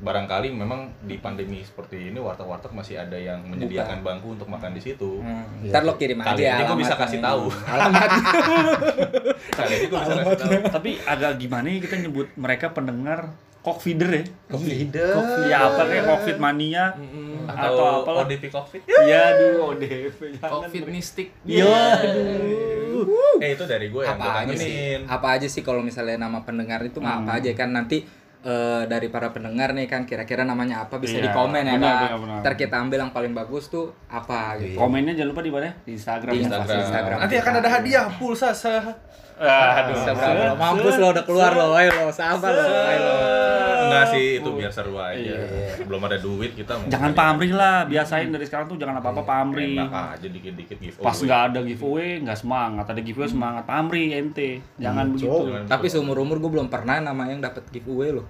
Barangkali 0.00 0.48
memang 0.48 0.88
di 1.04 1.20
pandemi 1.20 1.60
seperti 1.60 2.08
ini 2.08 2.16
warteg-warteg 2.16 2.72
masih 2.72 2.96
ada 2.96 3.20
yang 3.20 3.44
menyediakan 3.44 4.00
bangku 4.00 4.32
untuk 4.32 4.48
makan 4.48 4.72
di 4.72 4.80
situ. 4.80 5.20
Hmm. 5.20 5.44
Ntar 5.68 5.84
lo 5.84 5.92
kirim 5.94 6.16
aja 6.16 6.32
Kali 6.32 6.48
aja 6.48 6.64
gua 6.64 6.78
bisa 6.80 6.96
kasih 6.96 7.20
tahu. 7.20 7.52
Alamat. 7.68 8.08
Kali 9.60 9.72
ini 9.76 9.86
gue 9.86 9.98
bisa 10.00 10.14
kasih 10.16 10.36
tahu. 10.40 10.52
Tapi 10.72 10.90
agak 11.04 11.36
gimana 11.36 11.68
ya 11.68 11.78
kita 11.84 11.96
nyebut 12.00 12.32
mereka 12.32 12.72
pendengar 12.72 13.36
kok 13.60 13.76
feeder 13.76 14.08
ya? 14.08 14.24
Leader. 14.56 15.20
Ya 15.44 15.68
apa 15.68 15.84
kayak 15.84 16.04
covid 16.08 16.36
mania 16.40 16.96
Mm-mm. 16.96 17.44
atau 17.44 17.60
Atau 17.60 17.84
apalah. 18.00 18.24
ODP 18.24 18.48
COVID. 18.48 18.80
Iya, 18.88 19.20
aduh 19.36 19.76
ODP. 19.76 20.20
Covid 20.40 20.84
mistik. 20.88 21.28
Iya. 21.44 21.68
Eh 23.40 23.54
itu 23.54 23.64
dari 23.64 23.88
gue 23.88 24.02
yang 24.02 24.18
apa 24.18 24.44
aja 24.44 24.54
sih? 24.54 24.72
Apa 25.04 25.26
aja 25.38 25.46
sih 25.46 25.62
kalau 25.62 25.80
misalnya 25.80 26.20
nama 26.20 26.42
pendengar 26.42 26.80
itu 26.82 26.98
mah 26.98 27.22
apa 27.22 27.38
aja 27.38 27.50
kan 27.54 27.70
nanti 27.70 28.04
eh, 28.40 28.82
dari 28.88 29.12
para 29.12 29.28
pendengar 29.30 29.76
nih 29.76 29.84
kan 29.84 30.08
kira-kira 30.08 30.42
namanya 30.42 30.84
apa 30.84 30.96
bisa 30.96 31.20
Iya, 31.20 31.28
di 31.28 31.30
komen 31.30 31.60
ya 31.60 31.76
benar, 31.76 31.92
Kak. 31.92 32.00
benar, 32.00 32.18
benar. 32.24 32.38
Ntar 32.40 32.54
kita 32.56 32.76
ambil 32.80 32.98
yang 33.04 33.12
paling 33.12 33.32
bagus 33.36 33.68
tuh 33.68 33.92
apa 34.08 34.56
gitu. 34.56 34.80
Komennya 34.80 35.12
jangan 35.12 35.30
lupa 35.36 35.42
di 35.44 35.52
mana? 35.52 35.70
Di 35.84 35.92
Instagram. 35.92 36.32
Di 36.32 36.38
ya. 36.40 36.42
Instagram. 36.48 36.64
Instagram. 36.64 36.88
Instagram 36.88 37.18
Nanti 37.20 37.36
akan 37.36 37.54
ada 37.60 37.68
hadiah 37.68 38.06
pulsa 38.16 38.50
sah. 38.50 38.84
Aduh. 39.40 39.96
Instagram 39.96 40.32
lo 40.36 40.54
mampus 40.60 40.94
lo 41.00 41.06
udah 41.16 41.24
keluar 41.24 41.52
lo, 41.56 41.72
ayo 41.72 41.88
lo 41.96 42.12
sabar 42.12 42.52
lo, 42.52 42.60
ayo 42.68 43.00
lo. 43.00 43.14
Enggak 43.80 44.04
sih, 44.12 44.38
itu 44.38 44.50
biar 44.52 44.70
seru 44.70 44.94
aja. 45.00 45.16
Iya. 45.16 45.80
Belum 45.88 45.98
ada 46.04 46.20
duit 46.20 46.52
kita 46.52 46.76
mau 46.76 46.86
Jangan 46.86 47.10
pamrih 47.16 47.52
lah, 47.56 47.88
biasain 47.88 48.28
dari 48.28 48.44
sekarang 48.44 48.68
tuh 48.68 48.76
jangan 48.76 49.00
apa-apa 49.00 49.24
pamrih. 49.24 49.80
Enak 49.80 50.20
aja 50.20 50.28
dikit-dikit 50.28 50.78
giveaway. 50.78 51.06
Pas 51.08 51.16
nggak 51.16 51.40
ada 51.50 51.60
giveaway, 51.64 52.20
nggak 52.20 52.38
semangat. 52.38 52.84
Ada 52.86 53.00
giveaway 53.00 53.30
semangat 53.32 53.64
pamrih 53.64 54.08
ente. 54.14 54.60
Jangan 54.76 55.16
begitu. 55.16 55.32
Jangan 55.48 55.64
Tapi 55.66 55.86
gitu. 55.88 55.94
seumur 55.98 56.16
umur 56.20 56.36
gue 56.38 56.50
belum 56.52 56.68
pernah 56.68 57.00
nama 57.00 57.24
yang 57.26 57.40
dapat 57.40 57.64
giveaway 57.72 58.12
lo. 58.12 58.24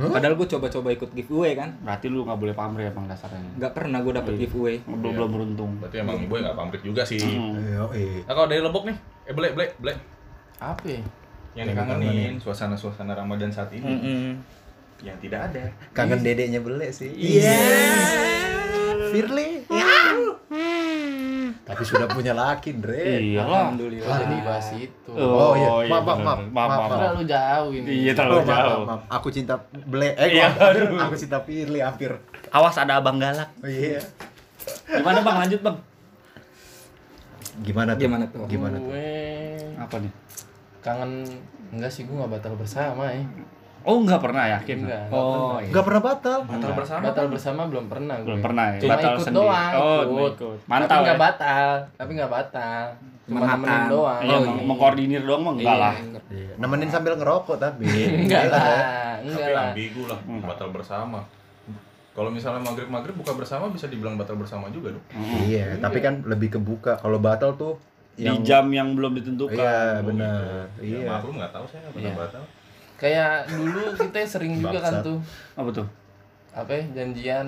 Padahal 0.00 0.32
gue 0.32 0.48
coba-coba 0.48 0.88
ikut 0.96 1.10
giveaway 1.12 1.52
kan. 1.52 1.76
Berarti 1.84 2.08
lu 2.08 2.24
nggak 2.24 2.38
boleh 2.40 2.54
pamrih 2.56 2.88
emang 2.88 3.04
dasarnya. 3.04 3.52
Nggak 3.60 3.72
pernah 3.76 4.00
gue 4.00 4.12
dapet 4.16 4.32
Iya. 4.36 4.40
giveaway. 4.48 4.76
Belum 4.84 5.12
belum 5.12 5.30
beruntung. 5.32 5.70
Berarti 5.76 5.96
emang 6.00 6.24
gue 6.24 6.38
nggak 6.40 6.56
pamrih 6.56 6.80
juga 6.80 7.02
sih. 7.04 7.20
Hmm. 7.20 7.92
Eh. 7.92 8.24
Nah 8.24 8.32
kalau 8.32 8.48
dari 8.48 8.60
Lebok 8.64 8.84
nih, 8.88 8.96
eh 9.28 9.34
Ble, 9.36 9.48
Ble, 9.52 9.66
Ble. 9.76 9.92
Apa 10.60 10.84
ya? 10.86 11.02
Yang 11.56 11.66
dikangenin 11.72 12.32
suasana-suasana 12.38 13.12
Ramadan 13.12 13.50
saat 13.50 13.72
ini. 13.72 13.82
Mm-mm. 13.82 14.28
Yang 15.00 15.16
tidak 15.24 15.40
ada. 15.50 15.64
Kangen 15.90 16.20
dedeknya 16.20 16.60
bele 16.60 16.92
sih. 16.92 17.10
Iya. 17.10 17.56
Firly. 19.10 19.64
Tapi 21.60 21.82
sudah 21.82 22.06
punya 22.06 22.30
laki, 22.30 22.76
Dre. 22.76 23.18
Iya 23.32 23.42
lah. 23.42 23.70
Alhamdulillah. 23.70 24.16
Jadi 24.20 24.36
bahas 24.42 24.68
itu. 24.74 25.10
Oh, 25.10 25.54
iya. 25.54 25.68
Oh, 25.70 25.80
iya, 25.80 25.90
Maaf, 25.90 26.04
maaf, 26.04 26.18
maaf. 26.18 26.38
Maaf, 26.44 26.50
maaf, 26.50 26.70
maaf. 26.76 26.90
Terlalu 26.92 27.22
jauh 27.24 27.70
ini. 27.72 27.88
Iya 28.04 28.12
terlalu 28.12 28.34
Oh, 28.34 28.42
maaf, 28.42 28.50
jauh. 28.50 28.68
maaf, 28.68 28.86
maaf. 28.86 29.00
Aku 29.16 29.28
cinta 29.30 29.54
bele. 29.72 30.08
Eh, 30.14 30.28
Iya. 30.36 30.46
Aku 31.08 31.14
cinta 31.16 31.38
Firly 31.40 31.80
hampir. 31.80 32.10
Awas 32.50 32.76
ada 32.76 32.98
abang 32.98 33.16
galak. 33.16 33.50
Oh 33.58 33.70
iya. 33.70 34.02
Gimana 34.86 35.18
bang? 35.22 35.36
Lanjut 35.40 35.60
bang. 35.62 35.76
Gimana 37.60 37.90
tuh? 37.94 38.02
Gimana 38.02 38.24
tuh? 38.28 38.44
Gimana 38.46 38.76
tuh? 38.78 38.92
Apa 39.80 39.96
nih? 39.98 40.12
Kangen 40.80 41.24
enggak 41.70 41.88
sih 41.88 42.02
gue 42.02 42.12
nggak 42.12 42.32
batal 42.32 42.54
bersama 42.54 43.06
ya. 43.06 43.22
Oh 43.80 43.96
nggak 43.98 44.20
pernah 44.20 44.44
yakin? 44.50 44.84
Enggak, 44.84 45.02
nggak 45.06 45.14
Oh 45.14 45.32
pernah. 45.32 45.56
iya. 45.58 45.70
Gak 45.70 45.84
pernah 45.84 46.02
batal. 46.04 46.38
Batal 46.44 46.70
bersama. 46.74 47.00
Batal 47.02 47.26
bersama 47.28 47.60
belum 47.64 47.86
pernah 47.86 48.14
gue. 48.16 48.26
Belum 48.26 48.42
pernah 48.42 48.64
ya. 48.66 48.78
Cuma 48.78 48.92
Batal 48.92 49.08
ikut 49.10 49.24
sendiri. 49.24 49.40
doang. 49.40 49.72
Oh, 49.72 50.00
ikut. 50.02 50.32
ikut. 50.34 50.58
Tapi 50.58 50.68
Mantap 50.68 50.98
nggak 50.98 51.16
ya. 51.16 51.22
batal. 51.22 51.68
Tapi 51.94 52.10
nggak 52.12 52.30
batal. 52.30 52.82
Cuma 53.22 53.38
Makan. 53.38 53.48
nemenin 53.56 53.82
doang. 53.88 54.20
Iya, 54.20 54.34
Oh, 54.34 54.40
iya. 54.42 54.62
mengkoordinir 54.62 55.22
doang 55.22 55.42
mah 55.42 55.52
enggak 55.54 55.64
Iya. 55.70 55.80
lah. 55.80 55.94
Iya. 56.28 56.52
Nemenin 56.58 56.90
sambil 56.90 57.12
ngerokok 57.14 57.56
tapi. 57.56 57.84
Enggak 58.20 58.42
Iya, 58.42 58.52
lah. 58.52 59.14
Enggak 59.18 59.40
Tapi 59.40 59.52
lah. 59.54 59.64
ambigu 59.70 60.02
lah, 60.04 60.18
batal 60.42 60.68
bersama. 60.68 61.20
Kalau 62.10 62.28
misalnya 62.28 62.60
maghrib-maghrib 62.60 63.14
buka 63.14 63.32
bersama 63.32 63.70
bisa 63.70 63.86
dibilang 63.86 64.18
batal 64.18 64.34
bersama 64.34 64.68
juga 64.68 64.92
dong. 64.92 65.04
Iya, 65.40 65.78
tapi 65.78 66.02
kan 66.02 66.20
lebih 66.22 66.52
kebuka. 66.52 66.98
Kalau 66.98 67.16
batal 67.16 67.54
tuh 67.54 67.78
Di 68.22 68.34
jam 68.42 68.64
yang 68.68 68.92
belum 68.92 69.12
ditentukan. 69.14 69.56
Iya, 69.56 70.00
benar. 70.00 70.68
gitu. 70.76 70.84
Ya, 70.86 70.98
Iya. 70.98 71.08
maklum 71.10 71.34
nggak 71.36 71.50
tahu 71.50 71.64
saya 71.64 71.78
nggak 71.80 71.92
pernah 71.92 72.06
Iya. 72.06 72.20
batal. 72.20 72.42
Kayak 72.94 73.32
dulu 73.48 73.82
kita 73.96 74.18
sering 74.22 74.52
juga 74.56 74.78
kan 74.78 74.94
tuh 75.00 75.18
Apa 75.54 75.70
tuh? 75.70 75.86
apa 76.50 76.70
ya, 76.70 76.82
janjian 76.92 77.46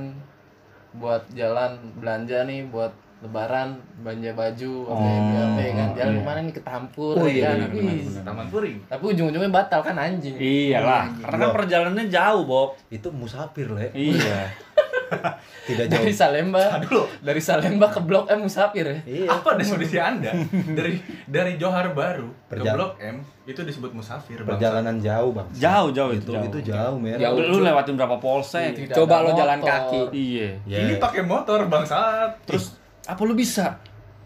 buat 0.93 1.23
jalan 1.31 1.73
belanja 1.97 2.45
nih 2.45 2.65
buat 2.67 2.89
lebaran 3.19 3.75
belanja 3.99 4.31
baju 4.33 4.73
apa 4.85 5.05
ya, 5.05 5.19
Oh, 5.23 5.45
apa 5.47 5.61
ya 5.61 5.73
kan 5.73 5.89
jalan 5.93 6.11
iya. 6.11 6.19
ke 6.19 6.25
mana 6.25 6.41
nih 6.43 6.53
ke 6.53 6.63
Tampur 6.63 7.15
Oh, 7.15 7.23
ya 7.23 7.31
iya, 7.31 7.45
kan? 7.45 7.55
benar, 7.55 7.69
benar, 7.71 7.85
Wih. 7.87 8.03
benar. 8.03 8.23
Taman 8.25 8.47
Puring. 8.49 8.77
tapi 8.89 9.05
ujung-ujungnya 9.07 9.51
batal 9.53 9.81
kan 9.81 9.97
anjing 9.97 10.35
Iyalah, 10.35 11.05
karena 11.19 11.37
kan 11.39 11.51
perjalanannya 11.55 12.07
jauh, 12.09 12.43
Bob. 12.43 12.71
itu 12.89 13.09
musafir, 13.11 13.69
Le. 13.69 13.87
Iya. 13.93 14.41
Tidak 15.69 15.87
jauh. 15.87 15.97
dari 15.99 16.13
Salemba 16.13 16.65
dari 17.19 17.41
Salemba 17.41 17.87
ke 17.89 18.01
Blok 18.01 18.27
M 18.29 18.45
Musafir 18.45 18.85
ya 18.85 18.99
Iya. 19.05 19.29
Apa 19.31 19.55
definisi 19.55 19.97
Anda 19.97 20.33
dari 20.71 20.99
dari 21.25 21.55
Johar 21.55 21.91
Baru 21.91 22.33
ke 22.47 22.57
Perjal- 22.57 22.75
Blok 22.75 22.93
M 22.99 23.17
itu 23.43 23.59
disebut 23.59 23.91
musafir. 23.91 24.39
bangsa. 24.39 24.55
Perjalanan 24.55 24.97
jauh, 24.97 25.35
Bang. 25.35 25.51
Jauh, 25.51 25.91
jauh 25.91 26.15
itu 26.15 26.31
itu. 26.31 26.47
itu 26.47 26.71
jauh, 26.71 26.95
men. 26.95 27.19
Jauh. 27.19 27.35
Lu 27.35 27.59
lewatin 27.59 27.99
berapa 27.99 28.15
polsek? 28.17 28.79
Tidak 28.79 28.95
Coba 28.95 29.19
lo 29.21 29.35
jalan 29.35 29.59
kaki. 29.59 30.15
Iya. 30.15 30.49
Ya. 30.63 30.79
Ini 30.81 31.03
pakai 31.03 31.27
motor 31.27 31.67
bangsat. 31.67 32.39
Terus 32.47 32.79
apa 33.03 33.19
lu 33.23 33.35
bisa? 33.35 33.83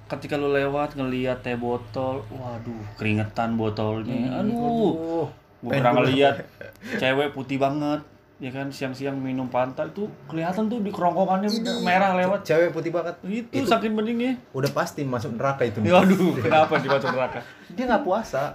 Ketika 0.06 0.36
lu 0.36 0.52
lewat 0.52 0.94
ngeliat 0.94 1.40
teh 1.40 1.56
botol, 1.56 2.28
waduh, 2.28 2.76
keringetan 2.94 3.56
botolnya. 3.56 4.36
Aduh. 4.36 4.52
Aduh. 4.52 5.26
Gua 5.58 5.70
pernah 5.72 5.92
ngeliat 5.96 6.36
cewek 6.94 7.32
putih 7.32 7.56
banget, 7.56 8.04
ya 8.36 8.52
kan 8.52 8.68
siang-siang 8.68 9.16
minum 9.16 9.48
pantai 9.48 9.88
tuh 9.96 10.12
kelihatan 10.28 10.68
tuh 10.68 10.84
di 10.84 10.92
kerongkongannya 10.92 11.48
merah 11.80 12.12
lewat. 12.12 12.44
Cewek 12.44 12.68
putih 12.72 12.92
banget. 12.92 13.16
Itu, 13.24 13.64
saking 13.64 13.96
beningnya. 13.96 14.36
Udah 14.52 14.68
pasti 14.76 15.08
masuk 15.08 15.40
neraka 15.40 15.64
itu. 15.64 15.80
Waduh, 15.86 16.36
kenapa 16.36 16.76
dimasuk 16.76 17.10
neraka? 17.16 17.40
Dia 17.72 17.84
nggak 17.88 18.04
puasa. 18.04 18.52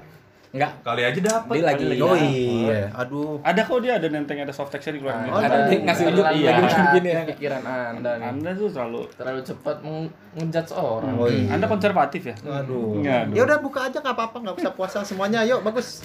Enggak. 0.52 0.84
Kali 0.84 1.02
aja 1.08 1.20
dapat. 1.24 1.54
Dia 1.56 1.63
lagi 1.63 1.84
Oh 2.04 2.12
iya, 2.12 2.91
aduh. 2.91 3.39
Ada 3.39 3.63
kok 3.63 3.80
dia 3.80 3.96
ada 3.96 4.08
nenteng 4.12 4.44
ada 4.44 4.52
soft 4.52 4.67
textnya 4.76 5.00
di 5.00 5.00
keluarga. 5.00 5.32
Oh, 5.32 5.39
ada 5.39 5.72
dia 5.72 5.80
ngasih 5.80 6.04
unjuk 6.12 6.26
Terlalu 6.28 6.44
Iya. 6.44 6.52
lagi 6.52 6.76
begini 6.84 7.10
ya. 7.10 7.22
pikiran 7.32 7.62
anda 7.63 8.12
nih 8.20 8.28
Anda 8.36 8.50
tuh 8.60 8.67
selalu 8.67 9.00
terlalu 9.15 9.41
cepat 9.48 9.76
ngejudge 10.36 10.72
orang 10.76 11.15
Oh 11.15 11.28
iya. 11.32 11.56
Anda 11.56 11.65
konservatif 11.72 12.22
ya? 12.28 12.36
Aduh. 12.44 13.00
Aduh. 13.00 13.32
Ya 13.32 13.41
udah 13.48 13.58
buka 13.63 13.88
aja 13.88 13.98
nggak 14.04 14.12
apa-apa, 14.12 14.38
nggak 14.44 14.56
usah 14.60 14.74
puasa 14.76 14.98
semuanya. 15.08 15.39
Ayo, 15.39 15.63
bagus. 15.63 16.04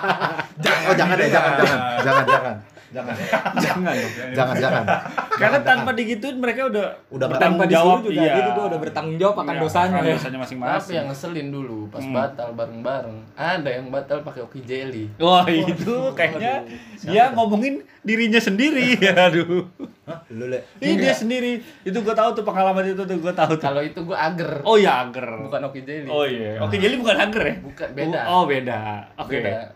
oh 0.88 0.94
jangan 0.96 1.14
deh, 1.20 1.28
jangan, 1.28 1.52
jangan, 1.60 1.78
jangan, 2.00 2.24
jangan, 2.24 2.56
jangan, 2.88 3.14
Jangan 3.64 3.92
dong. 3.92 4.12
jangan, 4.36 4.54
jangan. 4.56 4.84
Karena 5.30 5.58
tanpa 5.60 5.90
digituin 5.92 6.36
mereka 6.36 6.66
udah 6.66 6.86
Udah 7.08 7.26
bertanggung 7.26 7.68
jawab 7.68 8.00
disuruh 8.00 8.10
juga 8.10 8.20
iya. 8.20 8.34
jadi 8.34 8.50
gue 8.50 8.64
udah 8.66 8.80
bertanggung 8.80 9.16
jawab 9.16 9.36
akan 9.38 9.50
Iya, 9.50 9.60
dosanya 9.60 9.94
akan 9.94 10.04
dosanya 10.08 10.30
Tapi 10.30 10.42
masing-masing. 10.42 10.94
yang 10.94 11.06
ngeselin 11.06 11.48
dulu 11.48 11.78
pas 11.88 12.00
Hmm. 12.00 12.14
batal 12.14 12.48
bareng-bareng. 12.52 13.18
Ada 13.34 13.68
yang 13.70 13.86
batal 13.88 14.18
pakai 14.20 14.40
oki 14.40 14.60
jelly. 14.62 15.04
Wah 15.16 15.44
itu 15.44 15.94
kayaknya 16.12 16.64
dia 17.00 17.30
ngomongin 17.30 17.74
dirinya 18.00 18.38
sendiri. 18.38 18.96
Aduh. 19.28 19.68
Hah, 20.02 20.24
lu 20.30 20.48
le. 20.48 20.64
Ini 20.78 20.96
dia 20.98 21.12
sendiri. 21.12 21.60
Itu 21.82 22.00
gue 22.00 22.14
tahu 22.14 22.32
tuh 22.32 22.40
pengalaman 22.42 22.80
itu 22.82 23.04
tuh 23.04 23.14
gue 23.14 23.34
tahu 23.34 23.52
tuh. 23.54 23.62
Kalau 23.62 23.78
itu 23.78 24.00
gua 24.02 24.16
ager. 24.26 24.64
Oh 24.64 24.74
ya 24.74 25.04
ager. 25.04 25.28
Bukan 25.38 25.60
oki 25.62 25.84
jelly. 25.84 26.08
Oh 26.08 26.24
iya. 26.24 26.56
Oke 26.58 26.76
jadi 26.76 26.96
bukan 26.96 27.16
ager 27.18 27.42
ya? 27.44 27.54
Bukan 27.60 27.88
beda. 27.92 28.20
Oh 28.26 28.42
beda. 28.42 29.04
Oke. 29.18 29.38
Beda. 29.38 29.68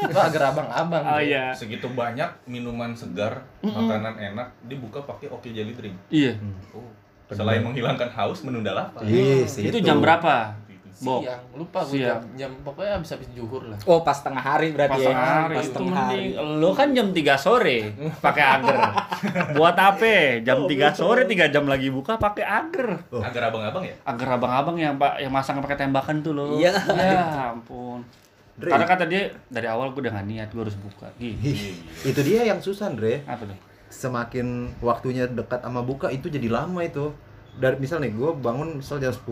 itu 0.00 0.18
ager 0.18 0.42
abang-abang. 0.46 1.04
Oh 1.04 1.20
iya. 1.20 1.52
Segitu 1.52 1.86
banyak 1.86 2.29
minuman 2.46 2.92
segar, 2.94 3.44
makanan 3.62 4.14
enak 4.18 4.48
dibuka 4.66 5.02
pakai 5.04 5.30
Oki 5.30 5.54
Jelly 5.54 5.72
Drink. 5.74 5.96
Iya. 6.10 6.36
Oh. 6.74 6.86
Selain 7.30 7.62
menghilangkan 7.62 8.10
haus, 8.10 8.42
menunda 8.42 8.74
lapar. 8.74 9.06
Yes, 9.06 9.54
Itu 9.62 9.78
jam 9.78 10.02
berapa? 10.02 10.58
Bok. 11.00 11.24
Siang, 11.24 11.42
lupa 11.56 11.80
gue 11.88 11.96
Siang. 11.96 12.20
jam, 12.20 12.20
jam 12.36 12.50
pokoknya 12.60 13.00
habis 13.00 13.08
habis 13.16 13.28
juhur 13.32 13.72
lah. 13.72 13.78
oh 13.88 14.04
pas 14.04 14.20
tengah 14.20 14.44
hari 14.44 14.76
Pas 14.76 14.84
berarti 14.84 15.00
ya 15.00 15.08
tengah 15.08 15.32
hari 15.32 15.54
pas 15.56 15.64
itu 15.64 15.76
tengah 15.80 15.96
hari. 15.96 16.24
Lo 16.60 16.70
kan 16.76 16.88
jam 16.92 17.08
3 17.08 17.40
sore 17.40 17.78
pakai 18.20 18.44
ager. 18.44 18.78
Buat 19.56 19.76
apa? 19.80 20.44
Jam 20.44 20.68
3 20.68 20.92
sore 20.92 21.24
3 21.24 21.48
jam 21.48 21.64
lagi 21.64 21.88
buka 21.88 22.20
pakai 22.20 22.44
ager. 22.44 23.00
Agar 23.16 23.42
abang-abang 23.48 23.80
ya? 23.88 23.96
Agar 24.04 24.28
abang-abang 24.36 24.76
yang 24.76 25.00
pak 25.00 25.24
yang 25.24 25.32
masang 25.32 25.56
pakai 25.64 25.80
tembakan 25.80 26.20
tuh 26.20 26.36
lo. 26.36 26.60
Iya. 26.60 26.76
Ya 26.92 27.48
ampun. 27.56 28.04
Dre. 28.60 28.68
Karena 28.68 28.84
kata 28.84 29.04
dia 29.04 29.22
dari 29.48 29.64
awal 29.64 29.90
gue 29.90 30.00
udah 30.00 30.12
gak 30.12 30.26
niat 30.26 30.48
gue 30.50 30.60
harus 30.60 30.76
buka. 30.76 31.08
Gitu. 31.16 31.72
Itu 32.04 32.20
dia 32.20 32.44
yang 32.44 32.60
susah, 32.60 32.92
Dre. 32.92 33.24
Apa 33.24 33.42
tuh? 33.42 33.56
Semakin 33.88 34.46
waktunya 34.78 35.24
dekat 35.24 35.60
sama 35.60 35.80
buka 35.80 36.08
itu 36.08 36.28
jadi 36.28 36.46
lama 36.46 36.78
itu. 36.80 37.10
Dari 37.50 37.74
misal 37.76 37.98
nih 37.98 38.12
gue 38.12 38.30
bangun 38.36 38.78
misal 38.78 38.96
jam 38.96 39.10
10. 39.10 39.24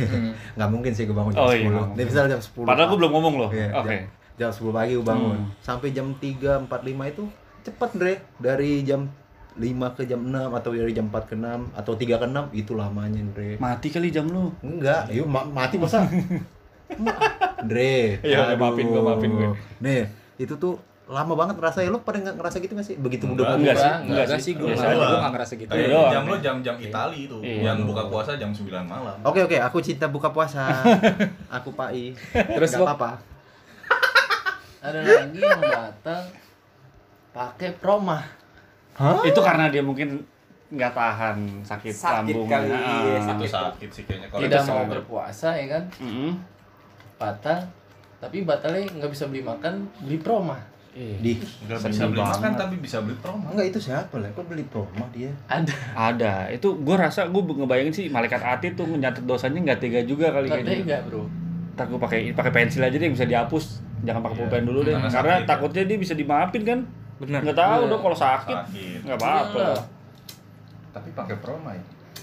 nggak 0.56 0.70
mungkin 0.70 0.92
sih 0.92 1.02
gue 1.02 1.12
bangun 1.12 1.32
jam 1.32 1.42
Oh, 1.42 1.50
iya, 1.50 1.64
10. 1.64 1.72
nggak 1.72 1.88
Nih 1.92 2.04
misal 2.04 2.24
jam 2.26 2.38
10. 2.38 2.62
Padahal 2.62 2.86
gue 2.86 2.98
belum 3.00 3.12
ngomong 3.12 3.34
loh. 3.36 3.50
Iya, 3.50 3.68
Oke. 3.74 3.96
jam, 4.38 4.46
jam 4.46 4.50
10 4.52 4.70
pagi 4.70 4.92
gue 4.94 5.02
bangun. 5.02 5.36
Hmm. 5.36 5.50
Sampai 5.58 5.90
jam 5.90 6.06
3, 6.12 6.62
45 6.62 6.68
itu 7.08 7.24
cepet, 7.62 7.90
Dre. 7.96 8.14
Dari 8.38 8.84
jam 8.84 9.10
5 9.56 9.64
ke 9.92 10.04
jam 10.04 10.20
6 10.22 10.36
atau 10.52 10.70
dari 10.70 10.92
jam 10.92 11.08
4 11.08 11.16
ke 11.24 11.34
6 11.34 11.72
atau 11.74 11.92
3 11.92 12.06
ke 12.14 12.26
6 12.28 12.52
itu 12.54 12.72
lamanya, 12.72 13.20
Dre. 13.32 13.56
Mati 13.56 13.88
kali 13.88 14.08
jam 14.08 14.28
lu. 14.28 14.52
Enggak, 14.60 15.08
yuk 15.10 15.26
ma- 15.26 15.44
mati 15.44 15.76
masa. 15.76 16.04
Dre. 17.62 18.20
Iya, 18.20 18.54
maafin 18.54 18.86
gue, 18.86 19.00
maafin 19.00 19.32
gue. 19.32 19.48
Nih, 19.78 20.06
itu 20.36 20.54
tuh 20.54 20.78
lama 21.06 21.34
banget 21.34 21.54
rasanya. 21.56 21.88
Lu 21.88 22.00
pada 22.00 22.18
nggak 22.18 22.34
ngerasa 22.34 22.56
gitu 22.58 22.72
nggak 22.72 22.84
sih? 22.84 22.96
Begitu 22.96 23.24
udah 23.24 23.34
Enggak, 23.34 23.48
buka. 23.48 23.58
Enggak 23.58 23.76
sih. 23.76 23.86
Enggak, 23.86 24.00
Enggak 24.02 24.24
enggak 24.24 24.40
sih. 24.40 24.52
gue 24.52 24.66
nggak 24.68 24.90
nggak 25.16 25.32
ngerasa 25.32 25.52
gitu 25.56 25.70
Kayak 25.70 25.88
doang. 25.88 26.10
jam 26.10 26.22
lo 26.24 26.36
jam-jam 26.38 26.74
Itali 26.76 27.18
itu, 27.24 27.36
Iya. 27.38 27.60
yang 27.64 27.78
buka 27.82 28.02
puasa 28.06 28.30
jam 28.34 28.50
9 28.50 28.66
malam. 28.82 29.16
Oke 29.22 29.40
oke, 29.40 29.56
aku 29.56 29.78
cinta 29.80 30.06
buka 30.06 30.28
puasa. 30.30 30.66
aku 31.56 31.70
pai. 31.72 32.14
Terus 32.32 32.70
Nggak 32.70 32.86
apa-apa. 32.86 33.10
Ada 34.80 34.98
lagi 35.02 35.40
yang 35.40 35.60
batal 35.60 36.22
pakai 37.32 37.70
promah. 37.74 38.22
Itu 39.22 39.40
karena 39.40 39.66
dia 39.68 39.82
mungkin 39.82 40.22
nggak 40.66 40.92
tahan 40.92 41.36
sakit, 41.62 41.92
Sakit 41.92 42.34
lambung. 42.34 42.48
kali, 42.48 42.70
Ah. 42.70 43.22
Itu 43.32 43.46
sakit 43.46 43.88
sih 43.88 44.02
kayaknya 44.02 44.26
kalau 44.26 44.42
Tidak 44.42 44.60
mau 44.60 44.70
sakit. 44.76 44.90
berpuasa 44.90 45.48
ya 45.54 45.66
kan? 45.68 45.82
Mm-mm. 46.00 46.30
Batal. 47.16 47.60
Tapi 48.16 48.42
batalnya 48.42 48.88
nggak 48.88 49.10
bisa 49.10 49.24
beli 49.26 49.40
makan, 49.40 49.74
beli 50.00 50.18
promah. 50.18 50.60
Iya. 50.90 51.16
Di 51.20 51.32
Nggak 51.62 51.78
bisa 51.86 52.04
beli 52.06 52.16
banget. 52.18 52.32
makan 52.34 52.52
tapi 52.56 52.74
bisa 52.78 52.96
beli 53.00 53.16
promo. 53.16 53.52
Enggak 53.52 53.66
itu 53.68 53.80
siapa 53.82 54.16
lah? 54.16 54.32
Kok 54.32 54.48
beli 54.48 54.64
promo 54.64 55.04
dia? 55.10 55.28
Ada. 55.46 55.76
Ada. 55.92 56.32
Itu 56.50 56.72
gue 56.74 56.96
rasa 56.96 57.28
gue 57.28 57.36
ngebayangin 57.38 57.92
sih 57.92 58.06
malaikat 58.08 58.40
hati 58.40 58.72
tuh 58.72 58.88
nyatet 58.90 59.20
dosanya 59.22 59.60
nggak 59.62 59.78
tega 59.78 60.00
juga 60.02 60.32
kali 60.32 60.48
Nggak 60.48 60.56
kayaknya. 60.58 60.80
tega 60.80 60.96
bro. 61.04 61.22
Ntar 61.76 61.84
gue 61.86 62.00
pakai 62.00 62.18
pakai 62.32 62.52
pensil 62.54 62.80
aja 62.80 62.96
deh 62.96 63.04
yang 63.04 63.12
bisa 63.12 63.28
dihapus. 63.28 63.64
Jangan 64.02 64.20
pakai 64.22 64.34
Iya. 64.34 64.42
pulpen 64.42 64.62
dulu 64.64 64.80
deh. 64.82 64.92
Karena 64.94 65.10
Karena 65.10 65.34
sakit, 65.36 65.44
takutnya 65.46 65.82
dia 65.84 65.98
bisa 65.98 66.14
dimaafin 66.14 66.62
kan. 66.64 66.80
bener 67.16 67.40
Nggak 67.42 67.58
tahu 67.58 67.80
Iya. 67.80 67.90
dong 67.92 68.02
kalau 68.02 68.18
sakit. 68.18 68.56
Sakit. 68.58 68.98
Nggak 69.04 69.18
apa-apa. 69.18 69.60
Iya. 69.60 69.76
Tapi 70.90 71.08
pakai 71.12 71.36
promo 71.36 71.68
ya. 71.68 71.82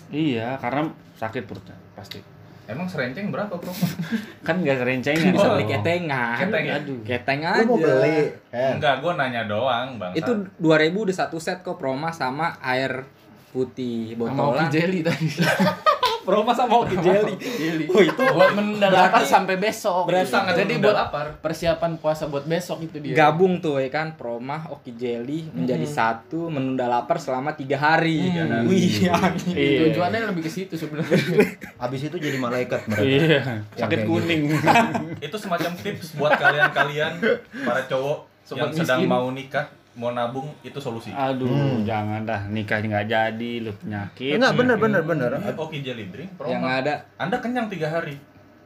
Iya, 0.09 0.47
karena 0.57 0.81
sakit 1.15 1.45
perutnya 1.45 1.77
pasti. 1.93 2.17
Emang 2.63 2.87
serenceng 2.87 3.27
berapa 3.27 3.51
promo? 3.51 3.85
Kan 4.47 4.63
nggak 4.63 4.77
kerencengan. 4.79 5.31
bisa 5.31 5.45
Oh. 5.45 5.53
beli 5.53 5.65
ketengan 5.67 6.37
Keteng 6.39 6.63
ya? 6.63 6.73
Aduh. 6.79 6.99
keteng 7.03 7.39
Lu 7.39 7.47
aja 7.49 7.63
mau 7.65 7.77
beli? 7.77 8.17
Eh. 8.49 8.71
Enggak, 8.73 8.95
gua 8.99 9.11
nanya 9.15 9.43
doang, 9.43 9.87
Bang. 9.97 10.15
itu 10.15 10.31
2000 10.57 10.63
udah 11.03 11.15
satu 11.17 11.37
set 11.37 11.59
kok 11.59 11.75
proma 11.75 12.09
sama 12.09 12.55
air 12.59 13.03
putih 13.49 14.15
Sama 14.15 14.31
botolan 14.49 14.67
jelly 14.67 14.99
tadi. 15.01 15.27
proma 16.23 16.51
sama 16.51 16.73
oki 16.79 16.95
jelly 16.97 17.33
jelly. 17.59 17.85
oh 17.85 18.01
itu 18.01 18.21
buat 18.23 18.51
menunda 18.51 18.87
lapar 18.87 19.19
Berarti- 19.19 19.29
sampai 19.29 19.55
besok. 19.55 20.03
berarti 20.05 20.29
sangat 20.29 20.53
Jadi 20.55 20.73
buat 20.77 20.95
lapar. 20.97 21.25
persiapan 21.37 21.91
puasa 21.95 22.25
buat 22.25 22.43
besok 22.43 22.81
itu 22.81 22.97
dia. 22.97 23.13
gabung 23.13 23.59
tuh 23.59 23.77
ya 23.77 23.87
kan 23.87 24.13
proma 24.13 24.65
oki 24.69 24.91
jelly 24.93 25.45
menjadi 25.49 25.83
satu 25.83 26.47
menunda 26.47 26.85
lapar 26.85 27.15
selama 27.15 27.53
tiga 27.53 27.75
hari 27.75 27.93
hari. 28.25 28.65
wih 28.65 29.07
anjing. 29.07 29.53
Iya. 29.53 29.79
Tujuannya 29.87 30.25
lebih 30.25 30.43
ke 30.43 30.51
situ 30.51 30.73
sebenarnya. 30.73 31.19
Habis 31.81 32.01
itu 32.03 32.17
jadi 32.17 32.35
malaikat 32.35 32.85
mereka. 32.85 33.03
Iya, 33.03 33.39
sakit 33.75 33.89
kayak 33.93 34.07
kuning. 34.07 34.41
Itu 35.25 35.35
semacam 35.35 35.71
tips 35.75 36.15
buat 36.15 36.33
kalian-kalian 36.33 37.13
para 37.61 37.85
cowok 37.85 38.17
Sobat 38.41 38.59
yang 38.65 38.71
sedang 38.75 38.99
miskin. 38.99 39.09
mau 39.09 39.27
nikah, 39.29 39.65
mau 39.93 40.09
nabung, 40.09 40.49
itu 40.59 40.77
solusi. 40.77 41.09
Aduh, 41.09 41.45
Hmm. 41.45 41.81
jangan 41.83 42.23
dah 42.23 42.45
nikahnya 42.45 42.87
nggak 42.91 43.07
jadi, 43.07 43.51
lu 43.59 43.71
penyakit. 43.73 44.35
Enggak 44.35 44.53
bener 44.55 44.77
bener 44.77 45.01
bener. 45.01 45.29
Ini 45.35 45.53
Oki 45.53 45.77
Jelly 45.79 46.05
Drink 46.07 46.33
promo. 46.33 46.49
yang 46.49 46.63
ada 46.63 47.05
Anda 47.15 47.37
kenyang 47.37 47.67
tiga 47.67 47.87
hari, 47.87 48.17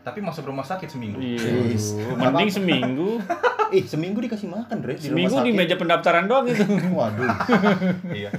tapi 0.02 0.20
masuk 0.20 0.46
rumah 0.46 0.64
sakit 0.64 0.88
seminggu. 0.88 1.20
Iya, 1.20 1.76
mending 2.16 2.48
seminggu. 2.50 3.20
Ih, 3.70 3.84
seminggu 3.84 4.20
dikasih 4.20 4.48
makan, 4.48 4.80
Dre, 4.80 4.96
di 4.96 5.12
Seminggu 5.12 5.36
rumah 5.36 5.44
di 5.44 5.52
meja 5.52 5.76
pendaftaran 5.76 6.24
doang 6.24 6.48
itu. 6.48 6.64
Waduh. 6.96 7.28
Iya. 8.08 8.32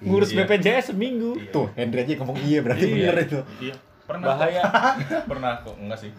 Ngurus 0.00 0.32
Iya. 0.32 0.48
BPJS 0.48 0.84
seminggu. 0.90 1.36
Iya. 1.36 1.52
Tuh, 1.52 1.68
Hendra 1.76 2.00
aja 2.00 2.16
ngomong 2.16 2.40
iya 2.40 2.64
berarti 2.64 2.88
Iya. 2.88 2.94
bener 3.04 3.16
itu. 3.20 3.40
Iya. 3.60 3.74
Pernah 4.08 4.26
Bahaya. 4.26 4.62
kok. 4.64 4.72
Pernah 5.30 5.52
kok, 5.60 5.76
enggak 5.76 5.98
sih. 6.00 6.10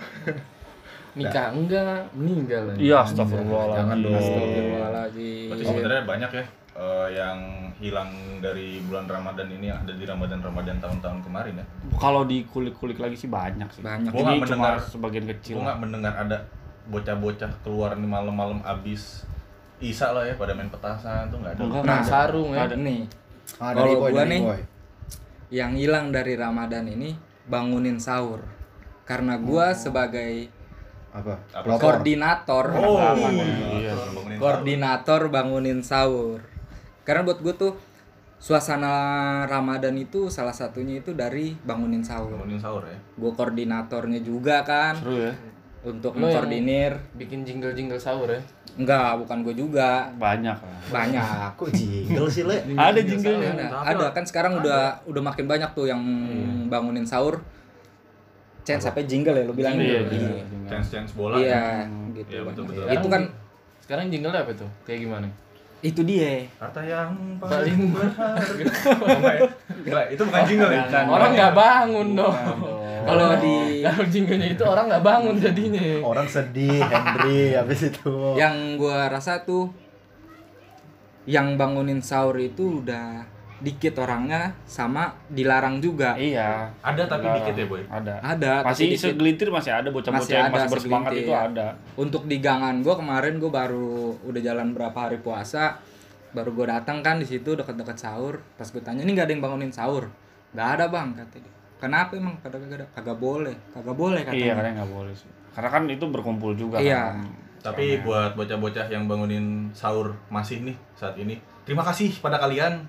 Nikah 1.11 1.51
enggak, 1.51 2.07
meninggal. 2.11 2.63
aja. 2.69 2.79
Iya, 2.79 2.97
astagfirullahaladzim. 3.03 3.77
Jangan 3.77 3.97
dong. 3.99 4.13
Astagfirullahaladzim. 4.15 5.47
Berarti 5.49 5.65
sebenarnya 5.65 6.03
banyak 6.05 6.31
ya 6.31 6.45
eh, 6.71 7.07
yang 7.11 7.37
hilang 7.77 8.09
dari 8.39 8.79
bulan 8.81 9.05
Ramadan 9.05 9.47
ini 9.49 9.65
yang 9.67 9.79
ada 9.81 9.91
di 9.91 10.05
Ramadan-Ramadan 10.05 10.77
tahun-tahun 10.79 11.19
kemarin 11.21 11.53
ya. 11.59 11.65
Kalau 11.93 12.23
dikulik-kulik 12.23 12.95
lagi 12.95 13.17
sih 13.17 13.27
banyak 13.27 13.67
sih. 13.69 13.83
Banyak. 13.83 14.07
Gua 14.09 14.21
cuma 14.21 14.33
mendengar- 14.39 14.79
sebagian 14.81 15.25
kecil. 15.27 15.59
Gue 15.59 15.67
nggak 15.67 15.79
mendengar 15.79 16.13
ada 16.15 16.37
bocah-bocah 16.83 17.51
keluar 17.61 17.93
nih 17.93 18.07
malam-malam 18.07 18.63
abis 18.63 19.27
Isa 19.79 20.13
lah 20.13 20.23
ya 20.23 20.33
pada 20.33 20.53
main 20.53 20.69
petasan 20.69 21.27
tuh 21.27 21.41
nggak 21.41 21.57
ada. 21.57 21.61
Enggak, 21.61 21.83
ada. 21.83 22.05
sarung 22.05 22.53
ya. 22.53 22.65
Ada. 22.65 22.75
nih 22.77 23.01
Ah, 23.59 23.75
Kalau 23.75 24.07
gua 24.07 24.23
nih, 24.23 24.39
boy. 24.39 24.61
yang 25.51 25.75
hilang 25.75 26.07
dari 26.09 26.39
Ramadan 26.39 26.87
ini 26.87 27.11
bangunin 27.43 27.99
sahur 27.99 28.39
karena 29.03 29.35
gua 29.35 29.75
sebagai 29.75 30.47
Apa? 31.11 31.35
Apa? 31.51 31.63
Pelopor. 31.67 31.79
koordinator 31.99 32.65
Oh, 32.73 32.95
Iya. 33.73 33.93
bangunin 33.93 34.37
koordinator 34.37 35.21
bangunin 35.27 35.79
sahur 35.81 36.39
karena 37.01 37.21
buat 37.21 37.39
gue 37.39 37.53
tuh 37.53 37.73
suasana 38.37 38.93
Ramadan 39.45 39.93
itu 39.95 40.25
salah 40.27 40.51
satunya 40.51 40.97
itu 40.97 41.13
dari 41.13 41.53
bangunin 41.61 42.01
sahur. 42.01 42.33
Bangunin 42.33 42.57
sahur 42.57 42.81
ya. 42.83 42.97
gue 43.13 43.31
koordinatornya 43.31 44.19
juga 44.19 44.63
kan 44.63 44.97
Seru 44.97 45.13
ya. 45.19 45.33
untuk 45.83 46.15
Lo 46.15 46.25
mengkoordinir 46.25 46.97
Bikin 47.13 47.43
jingle-jingle 47.43 47.97
sahur 47.97 48.25
ya. 48.27 48.41
enggak 48.73 49.19
bukan 49.19 49.43
gue 49.43 49.53
juga 49.53 50.09
Banyak 50.15 50.57
lah. 50.57 50.79
banyak 50.89 51.49
Kok 51.53 51.69
jingle 51.69 52.25
sih, 52.25 52.41
Le? 52.41 52.57
Ada 52.71 52.99
jinglenya. 52.99 53.51
ada 53.67 53.83
ada 53.83 54.05
kan 54.09 54.23
sekarang 54.23 54.57
udah 54.57 55.05
udah 55.05 55.21
makin 55.21 55.45
banyak 55.45 55.69
tuh 55.73 55.85
yang 55.85 56.01
bangunin 56.65 57.05
sahur 57.05 57.43
chance 58.61 58.83
sampai 58.83 59.03
jingle 59.03 59.33
ya 59.33 59.43
lo 59.43 59.51
bilang 59.51 59.73
Iya, 59.73 60.01
gitu. 60.01 60.11
jingle. 60.13 60.37
Iya. 60.37 60.45
Chance-chance 60.67 61.11
bola. 61.13 61.35
iya 61.35 61.83
Hmm. 61.83 62.13
gitu 62.13 62.29
Iya, 62.29 62.41
betul, 62.43 62.63
betul. 62.65 62.83
itu 62.87 63.07
kan 63.07 63.23
Sekarang 63.81 64.05
jingle 64.07 64.31
apa 64.31 64.51
tuh? 64.53 64.69
Kayak 64.83 64.99
gimana? 65.03 65.27
itu 65.81 66.05
dia 66.05 66.45
Kata 66.55 66.77
yang 66.79 67.09
Paling 67.35 67.89
berharga. 67.89 68.37
Enggak 69.81 70.05
itu 70.07 70.21
bukan 70.21 70.41
jingle 70.45 70.69
ya. 70.69 70.81
Bukan. 70.85 71.03
Orang 71.09 71.29
nggak 71.33 71.53
bangun 71.53 72.07
dong. 72.13 72.37
kalau 73.01 73.29
di 73.35 73.81
Kalau 73.81 74.05
jinglenya 74.05 74.47
itu 74.51 74.63
orang 74.63 74.85
nggak 74.87 75.01
bangun 75.01 75.35
jadinya. 75.35 75.81
Orang 76.05 76.29
sedih, 76.29 76.79
Henry, 76.79 77.57
habis 77.57 77.81
itu. 77.83 78.13
yang 78.37 78.77
gua 78.77 79.09
rasa 79.09 79.41
tuh 79.41 79.73
yang 81.23 81.53
bangunin 81.55 81.97
sahur 81.99 82.33
itu 82.35 82.79
udah 82.79 83.25
dikit 83.61 83.93
orangnya 83.95 84.49
sama 84.63 85.13
dilarang 85.27 85.77
juga 85.77 86.13
Iya. 86.13 86.65
Ada 86.81 87.05
tapi 87.05 87.23
Larang. 87.23 87.37
dikit 87.39 87.55
ya, 87.55 87.65
Boy. 87.65 87.81
Ada. 87.85 88.13
ada 88.19 88.51
tapi 88.59 88.67
Masih 88.67 88.85
dikit. 88.89 89.01
segelintir 89.07 89.47
masih 89.47 89.71
ada 89.71 89.87
bocah-bocah 89.87 90.17
Masih 90.19 90.33
yang 90.33 90.45
ada 90.45 90.55
masih 90.57 90.71
bersemangat 90.71 91.11
itu 91.13 91.31
ada. 91.31 91.67
untuk 91.95 92.25
di 92.25 92.37
gangan 92.37 92.81
gua 92.81 92.95
kemarin 92.95 93.37
gua 93.37 93.51
baru 93.55 93.93
udah 94.19 94.41
jalan 94.41 94.67
berapa 94.71 94.97
hari 94.99 95.17
puasa 95.17 95.77
baru 96.31 96.49
gue 96.49 96.63
datang 96.65 96.99
kan 96.99 97.15
di 97.15 97.27
situ 97.27 97.53
dekat-dekat 97.53 97.97
sahur 97.97 98.39
pas 98.55 98.63
gue 98.63 98.79
tanya 98.79 99.03
ini 99.03 99.11
nggak 99.11 99.27
ada 99.27 99.33
yang 99.33 99.43
bangunin 99.43 99.67
sahur 99.67 100.07
nggak 100.49 100.69
ada 100.71 100.85
bang 100.87 101.11
kata 101.11 101.37
dia 101.37 101.51
kenapa 101.77 102.15
emang 102.15 102.39
kagak 102.39 102.55
kagak 102.61 102.77
ada 102.77 102.87
kagak 102.93 103.17
boleh 103.17 103.55
kagak 103.69 103.91
boleh 103.93 104.21
katanya 104.21 104.39
Iya, 104.41 104.53
kadang 104.55 104.73
nggak 104.77 104.91
boleh 104.91 105.11
sih. 105.11 105.27
Karena 105.51 105.69
kan 105.69 105.83
itu 105.85 106.05
berkumpul 106.07 106.55
juga 106.55 106.79
Iya. 106.79 107.19
kan. 107.19 107.27
Tapi 107.61 107.99
buat 108.01 108.31
bocah-bocah 108.33 108.87
yang 108.87 109.05
bangunin 109.05 109.45
sahur 109.71 110.15
masih 110.27 110.63
nih 110.63 110.77
saat 110.95 111.13
ini, 111.13 111.35
terima 111.61 111.83
kasih 111.83 112.09
pada 112.17 112.39
kalian 112.39 112.79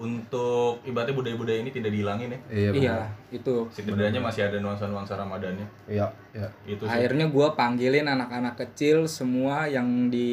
untuk 0.00 0.80
ibaratnya 0.88 1.12
budaya-budaya 1.12 1.60
ini 1.60 1.70
tidak 1.76 1.92
dihilangin 1.92 2.32
ya. 2.32 2.40
Iya. 2.48 2.70
iya 2.72 2.94
benar. 2.96 3.08
itu 3.30 3.54
Setidaknya 3.68 4.18
masih 4.18 4.48
ada 4.48 4.56
nuansa-nuansa 4.58 5.14
Ramadannya. 5.14 5.68
Iya, 5.86 6.08
iya. 6.32 6.48
Itu 6.64 6.88
sih. 6.88 6.90
akhirnya 6.90 7.28
gue 7.28 7.46
panggilin 7.52 8.08
anak-anak 8.08 8.56
kecil 8.56 9.04
semua 9.04 9.68
yang 9.68 10.08
di 10.08 10.32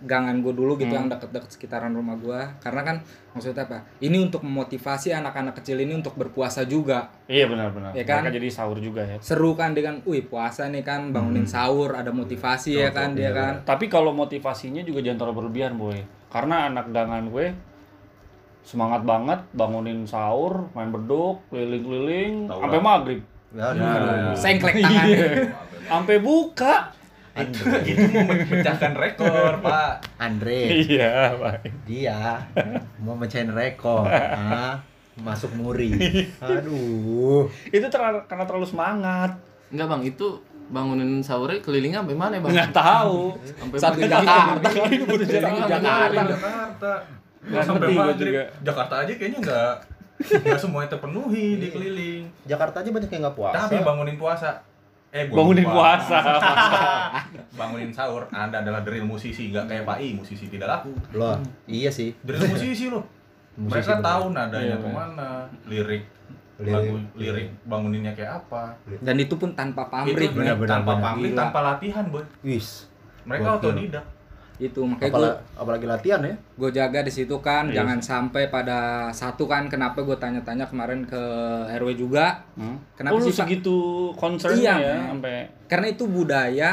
gangan 0.00 0.40
gue 0.40 0.56
dulu 0.56 0.80
gitu 0.80 0.96
yang 0.96 1.12
deket-deket 1.12 1.52
sekitaran 1.52 1.92
rumah 1.92 2.16
gue 2.16 2.40
karena 2.64 2.80
kan 2.82 2.96
maksudnya 3.36 3.62
apa 3.62 3.84
ini 4.02 4.16
untuk 4.18 4.42
memotivasi 4.42 5.14
anak-anak 5.14 5.60
kecil 5.62 5.78
ini 5.78 5.94
untuk 5.94 6.16
berpuasa 6.16 6.64
juga 6.64 7.12
Iya 7.28 7.46
benar-benar. 7.46 7.92
Iya 7.92 8.04
kan? 8.08 8.26
Mereka 8.26 8.42
jadi 8.42 8.48
sahur 8.48 8.80
juga 8.80 9.04
ya. 9.04 9.20
seru 9.20 9.54
kan 9.54 9.76
dengan 9.76 10.00
wih 10.08 10.24
puasa 10.24 10.66
nih 10.72 10.82
kan 10.82 11.12
bangunin 11.12 11.44
sahur 11.46 11.94
ada 11.94 12.10
motivasi 12.10 12.80
ya 12.80 12.90
kan 12.90 13.12
dia 13.12 13.30
kan 13.30 13.62
Tapi 13.62 13.92
kalau 13.92 14.10
motivasinya 14.16 14.80
juga 14.82 15.04
jangan 15.04 15.28
terlalu 15.28 15.36
berlebihan, 15.46 15.76
boy. 15.76 16.00
Karena 16.32 16.72
anak 16.72 16.90
gangan 16.90 17.28
gue 17.28 17.69
semangat 18.62 19.02
banget 19.02 19.40
bangunin 19.50 20.04
sahur, 20.04 20.68
main 20.72 20.88
beduk, 20.88 21.42
keliling-keliling 21.48 22.46
sampai 22.46 22.78
maghrib. 22.78 23.20
Aduh. 23.50 23.74
Nah. 23.76 24.30
sengklek 24.32 24.78
tangannya 24.78 25.10
Iya. 25.10 25.28
Sampai 25.84 26.16
buka. 26.18 26.94
itu, 27.32 27.62
itu 27.86 28.04
memecahkan 28.10 28.92
rekor, 28.92 29.58
Pak. 29.60 30.02
Andre, 30.18 30.66
Iya, 30.84 31.34
baik. 31.34 31.72
dia 31.82 32.42
mau 32.98 33.14
mecahin 33.14 33.48
rekor. 33.48 34.04
Ah, 34.04 34.76
masuk 35.16 35.50
muri. 35.54 35.94
Aduh. 36.38 37.46
Itu 37.66 37.86
ter- 37.86 38.24
karena 38.26 38.44
terlalu 38.44 38.66
semangat. 38.66 39.34
Enggak 39.68 39.88
bang, 39.88 40.02
itu 40.04 40.26
bangunin 40.68 41.18
sahurnya 41.18 41.58
kelilingnya 41.58 42.02
sampai 42.02 42.14
mana 42.14 42.38
bang? 42.38 42.50
Nggak 42.50 42.70
tahu. 42.72 43.34
Sampai 43.58 43.78
Satu 43.78 43.98
kali 43.98 44.10
Jakarta. 44.10 44.68
Jakarta. 45.66 46.92
Jakarta. 47.40 47.48
Nggak 47.50 47.64
Sampai 47.64 47.88
gua 47.88 48.04
maghrib. 48.06 48.28
juga. 48.28 48.42
Jakarta 48.62 48.94
aja 48.98 49.12
kayaknya 49.12 49.38
nggak 49.40 49.72
nggak 50.20 50.60
semuanya 50.60 50.88
terpenuhi 50.90 51.46
di 51.56 51.68
keliling. 51.68 52.22
Jakarta 52.44 52.76
aja 52.78 52.90
banyak 52.90 53.08
yang 53.08 53.22
nggak 53.22 53.36
puasa. 53.36 53.56
Tapi 53.58 53.76
bangunin 53.80 54.16
puasa. 54.16 54.50
Eh, 55.10 55.26
Bangunin 55.26 55.66
puasa. 55.66 56.18
bangunin 57.58 57.90
sahur. 57.90 58.30
Anda 58.30 58.60
adalah 58.60 58.80
drill 58.80 59.02
musisi, 59.02 59.50
nggak 59.50 59.66
kayak 59.66 59.82
Pak 59.82 59.98
I, 59.98 60.08
musisi 60.14 60.46
tidak 60.46 60.68
laku. 60.70 60.94
Loh, 61.12 61.34
iya 61.66 61.90
sih. 61.90 62.14
Drill 62.20 62.46
musisi 62.46 62.86
loh. 62.86 63.02
Musisi 63.50 63.82
Mereka 63.82 63.92
bener. 63.92 64.06
tahu 64.06 64.24
nadanya 64.30 64.62
Iya, 64.64 64.76
ke 64.78 64.88
mana, 64.88 65.28
lirik, 65.66 66.02
Lirik. 66.56 66.70
lagu 66.70 66.94
lirik 67.14 67.48
banguninnya 67.62 68.12
kayak 68.14 68.32
apa. 68.40 68.72
dan 69.02 69.16
itu 69.18 69.34
pun 69.34 69.52
tanpa 69.52 69.90
pamrih 69.90 70.30
itu 70.30 70.40
tanpa 70.64 70.96
pamrih, 70.96 71.34
tanpa 71.34 71.58
latihan, 71.60 72.06
boy. 72.06 72.22
Wis. 72.40 72.86
Mereka 73.26 73.58
otodidak. 73.58 74.06
Itu 74.62 74.80
makanya 74.82 75.08
gue 75.08 75.16
Apalagi, 75.16 75.56
apalagi 75.56 75.86
latihan 75.86 76.20
ya. 76.22 76.34
gue 76.36 76.70
jaga 76.70 77.00
di 77.00 77.08
situ 77.08 77.32
kan 77.38 77.66
Iya 77.66 77.80
jangan 77.80 77.98
sampai 77.98 78.46
pada 78.46 78.78
satu 79.10 79.44
kan 79.44 79.66
kenapa 79.66 79.98
gue 79.98 80.14
tanya-tanya 80.14 80.64
kemarin 80.64 81.02
ke 81.02 81.22
RW 81.74 81.96
juga 81.96 82.44
Hmm? 82.52 82.76
Kenapa 82.92 83.16
oh, 83.16 83.24
sih, 83.24 83.32
segitu 83.32 83.76
concernnya 84.14 84.76
Iya, 84.76 84.76
ya 84.78 84.96
sampai 85.08 85.36
karena 85.64 85.86
itu 85.88 86.04
budaya 86.04 86.70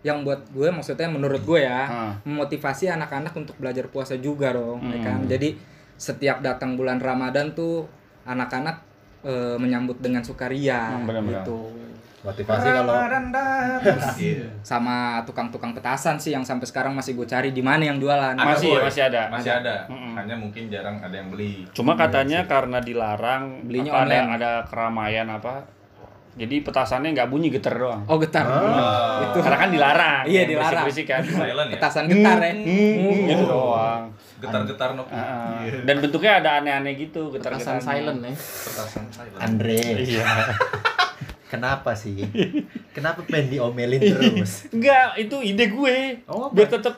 yang 0.00 0.22
buat 0.22 0.42
gue 0.48 0.68
maksudnya 0.68 1.06
menurut 1.06 1.40
gue 1.40 1.60
ya 1.60 1.82
Ah. 1.84 2.12
memotivasi 2.22 2.86
anak-anak 2.88 3.30
untuk 3.32 3.54
belajar 3.56 3.86
puasa 3.86 4.14
juga 4.16 4.50
dong 4.50 4.82
ya 4.84 4.94
Hmm. 4.94 5.04
kan 5.04 5.18
jadi 5.24 5.54
setiap 5.94 6.38
datang 6.40 6.74
bulan 6.74 6.98
Ramadan 6.98 7.50
tuh 7.52 7.86
anak-anak 8.24 8.82
eh, 9.20 9.56
menyambut 9.56 9.98
dengan 9.98 10.22
sukaria 10.22 10.94
Hmm, 10.96 11.06
gitu 11.24 11.70
Motivasi 12.18 12.66
kalau 12.66 12.92
Iya. 14.18 14.46
sama 14.60 14.96
tukang-tukang 15.22 15.70
petasan 15.70 16.16
sih 16.16 16.30
yang 16.30 16.42
sampai 16.42 16.64
sekarang 16.64 16.90
masih 16.90 17.14
gue 17.14 17.22
cari 17.24 17.50
di 17.50 17.60
mana 17.60 17.84
yang 17.84 17.96
jualan 17.96 18.34
Ada, 18.34 18.42
Masih, 18.44 18.74
Boy. 18.74 18.82
masih 18.84 19.02
ada. 19.04 19.22
Masih 19.28 19.52
ada. 19.52 19.86
Mm-mm. 19.86 20.12
Hanya 20.14 20.34
mungkin 20.34 20.66
jarang 20.66 20.98
ada 20.98 21.14
yang 21.14 21.28
beli. 21.28 21.62
Cuma 21.70 21.94
katanya 21.94 22.42
karena 22.44 22.78
dilarang 22.78 23.62
Belinya 23.62 23.92
apa, 23.92 24.00
ada 24.00 24.16
online. 24.18 24.34
ada 24.34 24.50
keramaian 24.64 25.28
apa. 25.28 25.54
Jadi 26.34 26.54
petasannya 26.60 27.10
nggak 27.12 27.28
bunyi 27.28 27.50
getar 27.50 27.74
doang. 27.74 28.02
oh 28.04 28.14
getar 28.16 28.46
Ah. 28.46 29.22
itu 29.24 29.38
Karena 29.38 29.58
kan 29.58 29.70
dilarang. 29.70 30.22
Iya, 30.24 30.38
yang 30.40 30.50
dilarang. 30.52 30.84
berisik-berisik 30.84 31.06
kan. 31.08 31.22
Silent 31.24 31.68
ya. 31.68 31.74
petasan 31.74 32.04
getar 32.06 32.38
ya 32.40 32.52
gitu 33.28 33.44
doang. 33.44 34.02
Getar-getar 34.38 34.90
Nokia. 34.94 35.18
Ah, 35.18 35.58
Dan 35.82 35.96
bentuknya 35.98 36.38
ada 36.38 36.50
aneh-aneh 36.58 36.94
gitu, 36.96 37.30
getar-getar. 37.30 37.78
Petasan 37.78 37.78
silent 37.80 38.20
ya. 38.20 38.34
Petasan 38.34 39.04
silent. 39.08 39.38
Andre, 39.38 39.78
Iya. 39.98 40.22
kenapa 41.48 41.96
sih? 41.96 42.14
Kenapa 42.96 43.24
pengen 43.24 43.58
diomelin 43.58 44.00
terus? 44.00 44.64
Enggak, 44.74 45.16
itu 45.16 45.36
ide 45.40 45.66
gue. 45.72 45.96
Oh, 46.28 46.48
apa? 46.48 46.54
Biar 46.54 46.68
tetap 46.68 46.94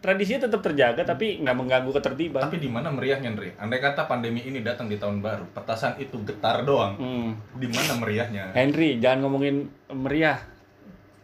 tradisinya 0.00 0.48
tetap 0.48 0.64
terjaga 0.64 1.04
tapi 1.04 1.40
nggak 1.44 1.56
mengganggu 1.56 1.90
ketertiban. 1.92 2.40
Tapi 2.44 2.56
di 2.60 2.70
mana 2.72 2.88
meriahnya, 2.92 3.32
Andre? 3.32 3.56
Andai 3.60 3.80
kata 3.80 4.08
pandemi 4.08 4.44
ini 4.44 4.64
datang 4.64 4.88
di 4.88 4.96
tahun 4.96 5.20
baru, 5.20 5.48
petasan 5.52 6.00
itu 6.00 6.20
getar 6.24 6.64
doang. 6.64 6.96
Hmm. 6.96 7.30
Di 7.56 7.68
mana 7.68 8.00
meriahnya? 8.00 8.56
Henry, 8.56 8.96
jangan 9.00 9.28
ngomongin 9.28 9.68
meriah. 9.92 10.40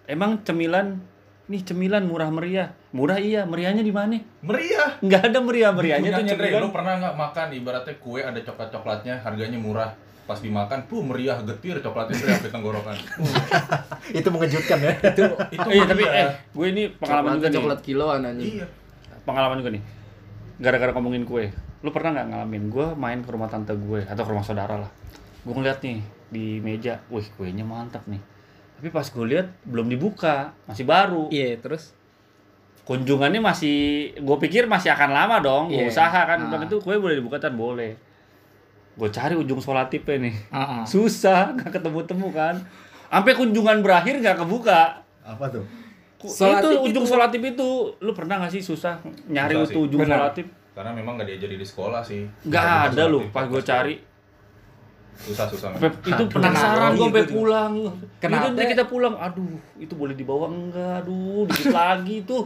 Emang 0.06 0.44
cemilan 0.44 1.00
nih 1.46 1.62
cemilan 1.62 2.04
murah 2.04 2.28
meriah. 2.28 2.74
Murah 2.90 3.18
iya, 3.18 3.48
meriahnya 3.48 3.82
di 3.82 3.94
mana? 3.94 4.18
Meriah. 4.44 4.98
Nggak 5.00 5.22
ada 5.32 5.38
meriah 5.40 5.72
meriahnya 5.72 6.10
tuh 6.12 6.22
Andre. 6.26 6.48
Lu 6.60 6.70
pernah 6.74 6.94
nggak 7.00 7.16
makan 7.16 7.48
ibaratnya 7.56 7.94
kue 8.02 8.20
ada 8.22 8.40
coklat-coklatnya, 8.40 9.24
harganya 9.24 9.58
murah. 9.58 9.90
Pas 10.26 10.36
dimakan, 10.36 10.82
puh 10.84 11.00
meriah 11.00 11.38
getir 11.40 11.78
coklatnya 11.78 12.12
Andre 12.12 12.28
sampai 12.34 12.50
tenggorokan. 12.50 12.96
Itu 14.18 14.28
mengejutkan 14.28 14.78
ya. 14.80 14.92
itu 15.00 15.22
Iya 15.64 15.84
tapi 15.86 16.02
eh 16.04 16.26
gue 16.50 16.66
ini 16.66 16.82
pengalaman 16.92 17.38
juga 17.38 17.46
Coklatnya 17.46 17.48
nih. 17.48 17.56
coklat 17.56 17.80
kiloan 17.80 18.20
anjing. 18.24 18.48
Iya. 18.52 18.66
Pengalaman 19.22 19.56
juga 19.56 19.70
nih. 19.70 19.82
Gara-gara 20.56 20.90
ngomongin 20.92 21.22
kue. 21.22 21.46
Lu 21.80 21.90
pernah 21.90 22.10
nggak 22.12 22.26
ngalamin 22.28 22.64
gue 22.66 22.86
main 22.94 23.18
ke 23.20 23.30
rumah 23.30 23.46
tante 23.46 23.70
gue 23.72 24.02
atau 24.02 24.22
ke 24.22 24.30
rumah 24.30 24.42
saudara 24.42 24.74
lah. 24.76 24.90
Gue 25.40 25.54
ngeliat 25.54 25.78
nih 25.80 25.98
di 26.26 26.58
meja, 26.58 26.98
wih 27.06 27.26
kuenya 27.32 27.62
mantap 27.62 28.02
nih. 28.04 28.18
Tapi 28.76 28.88
pas 28.88 29.06
gue 29.06 29.24
lihat 29.24 29.46
belum 29.62 29.86
dibuka, 29.86 30.50
masih 30.66 30.82
baru. 30.82 31.30
iya 31.30 31.54
terus 31.56 31.94
kunjungannya 32.82 33.38
masih 33.40 33.76
gue 34.16 34.36
pikir 34.40 34.64
masih 34.64 34.90
akan 34.90 35.10
lama 35.10 35.36
dong 35.40 35.64
gue 35.68 35.82
Iya. 35.82 35.90
usaha 35.90 36.20
kan 36.24 36.38
Ah. 36.40 36.62
itu 36.62 36.78
kue 36.78 36.94
boleh 36.94 37.14
dibuka 37.14 37.34
kan 37.36 37.50
boleh 37.50 37.98
gue 38.96 39.08
cari 39.08 39.34
ujung 39.34 39.58
solatipnya 39.58 40.16
nih 40.22 40.34
Ah, 40.48 40.58
ah. 40.58 40.82
susah 40.82 41.48
nggak 41.54 41.68
ketemu 41.70 42.00
temu 42.02 42.28
kan 42.30 42.56
sampai 43.06 43.32
kunjungan 43.32 43.80
berakhir 43.80 44.18
nggak 44.18 44.36
kebuka 44.38 45.04
Apa 45.20 45.46
tuh? 45.48 45.64
Ku- 46.16 46.26
Solatip 46.26 46.64
itu 46.64 46.78
ujung 46.86 47.04
solatip 47.04 47.42
itu 47.44 47.68
lu 47.98 48.12
pernah 48.12 48.38
nggak 48.38 48.50
sih 48.50 48.62
susah 48.62 48.96
nyari 49.26 49.52
Susah 49.52 49.64
itu 49.66 49.70
sih. 49.70 49.84
ujung 49.84 50.00
Benar. 50.00 50.16
solatip 50.22 50.46
Karena 50.72 50.90
memang 50.92 51.12
nggak 51.14 51.28
diajari 51.28 51.56
di 51.56 51.64
sekolah 51.64 52.00
sih. 52.00 52.24
nggak 52.42 52.66
ada 52.88 53.02
lu 53.04 53.28
pas 53.28 53.44
gue 53.44 53.60
cari 53.60 53.94
Susah 55.16 55.46
susah. 55.46 55.68
Sampai 55.72 55.90
itu 56.04 56.24
penasaran 56.28 56.90
gue 56.92 57.02
sampai 57.02 57.22
Iya, 57.22 57.32
pulang. 57.32 57.74
Kenapa? 58.16 58.46
Itu 58.48 58.62
kita 58.68 58.84
pulang 58.84 59.14
aduh 59.16 59.52
itu 59.76 59.92
boleh 59.92 60.12
dibawa 60.12 60.46
enggak? 60.46 61.02
Aduh 61.02 61.44
dikit 61.46 61.72
lagi 61.72 62.16
tuh 62.22 62.44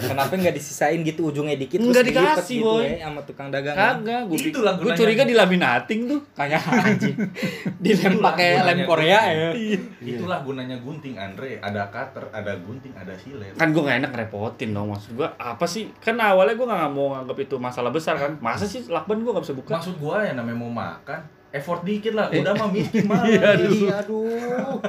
kenapa 0.00 0.32
nggak 0.32 0.54
disisain 0.54 1.00
gitu 1.00 1.28
ujungnya 1.28 1.54
dikit 1.54 1.78
Nggak 1.78 2.04
dikasih, 2.06 2.58
gitu 2.58 2.70
Boy. 2.70 2.86
ya 2.96 3.06
sama 3.06 3.20
tukang 3.22 3.48
dagang 3.48 3.74
kagak 3.74 4.20
gue 4.26 4.36
Itulah 4.44 4.74
gue 4.76 4.90
curiga 4.92 5.22
di 5.22 5.34
laminating 5.34 6.00
tuh. 6.06 6.20
Kayak 6.32 6.62
anjing. 6.64 7.16
Dilem 7.84 8.14
pakai 8.18 8.48
lem 8.56 8.64
gunanya 8.64 8.84
Korea 8.84 9.20
gunting. 9.20 9.70
ya. 10.00 10.14
Itulah 10.14 10.38
gunanya 10.40 10.76
gunting 10.78 11.14
Andre. 11.14 11.58
Ada 11.58 11.82
cutter, 11.88 12.24
ada 12.30 12.52
gunting, 12.56 12.92
ada 12.92 13.12
silet. 13.14 13.52
kan 13.54 13.70
gue 13.70 13.80
gak 13.80 13.98
enak 13.98 14.10
ngerepotin 14.10 14.70
dong 14.70 14.88
maksud 14.88 15.14
gue 15.14 15.28
apa 15.28 15.64
sih? 15.64 15.90
Kan 15.96 16.16
awalnya 16.16 16.54
gue 16.54 16.64
gak 16.64 16.90
mau 16.90 17.12
nganggap 17.12 17.38
itu 17.40 17.56
masalah 17.56 17.90
besar 17.90 18.14
kan? 18.14 18.32
Masa 18.38 18.64
sih 18.64 18.84
lakban 18.86 19.20
gue 19.20 19.30
gak 19.30 19.42
bisa 19.42 19.54
buka? 19.54 19.72
Maksud 19.74 19.96
gua 19.96 20.20
ya 20.20 20.32
namanya 20.32 20.56
mau 20.56 20.70
makan, 20.70 21.20
effort 21.54 21.86
dikit 21.86 22.12
lah. 22.12 22.26
Udah 22.28 22.52
mah 22.52 22.68
miskin 22.68 23.06
mah. 23.10 23.22
Iya, 23.22 24.02
aduh. 24.02 24.82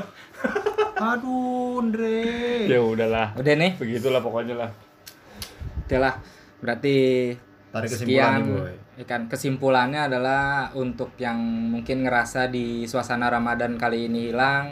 Aduh, 0.96 1.84
Andre. 1.84 2.24
ya 2.72 2.80
udahlah 2.80 3.36
udah 3.36 3.54
nih 3.56 3.72
begitulah 3.76 4.24
pokoknya 4.24 4.56
lah 4.56 4.72
Oke 5.86 6.00
lah 6.00 6.18
berarti 6.64 6.96
Tarik 7.70 7.90
kesimpulan 7.92 8.08
sekian 8.16 8.40
nih, 8.42 8.56
Boy. 8.56 8.76
ikan 9.04 9.22
kesimpulannya 9.28 10.02
adalah 10.08 10.72
untuk 10.74 11.14
yang 11.20 11.36
mungkin 11.70 12.08
ngerasa 12.08 12.48
di 12.48 12.88
suasana 12.88 13.28
Ramadan 13.28 13.76
kali 13.76 14.08
ini 14.08 14.32
hilang 14.32 14.72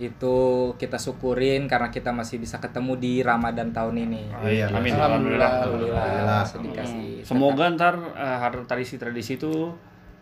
itu 0.00 0.36
kita 0.80 0.96
syukurin 0.96 1.68
karena 1.68 1.92
kita 1.92 2.10
masih 2.10 2.40
bisa 2.40 2.56
ketemu 2.56 2.96
di 2.96 3.12
Ramadan 3.20 3.70
tahun 3.70 4.08
ini. 4.08 4.22
Iya. 4.40 4.72
amin 4.72 4.96
Alhamdulillah. 4.96 5.50
alhamdulillah 5.52 5.52
Alhamdulillah, 5.52 6.40
Alhamdulillah. 6.48 7.26
semoga 7.28 7.64
ntar 7.76 7.94
uh, 8.00 8.64
tradisi-tradisi 8.64 9.36
itu 9.36 9.68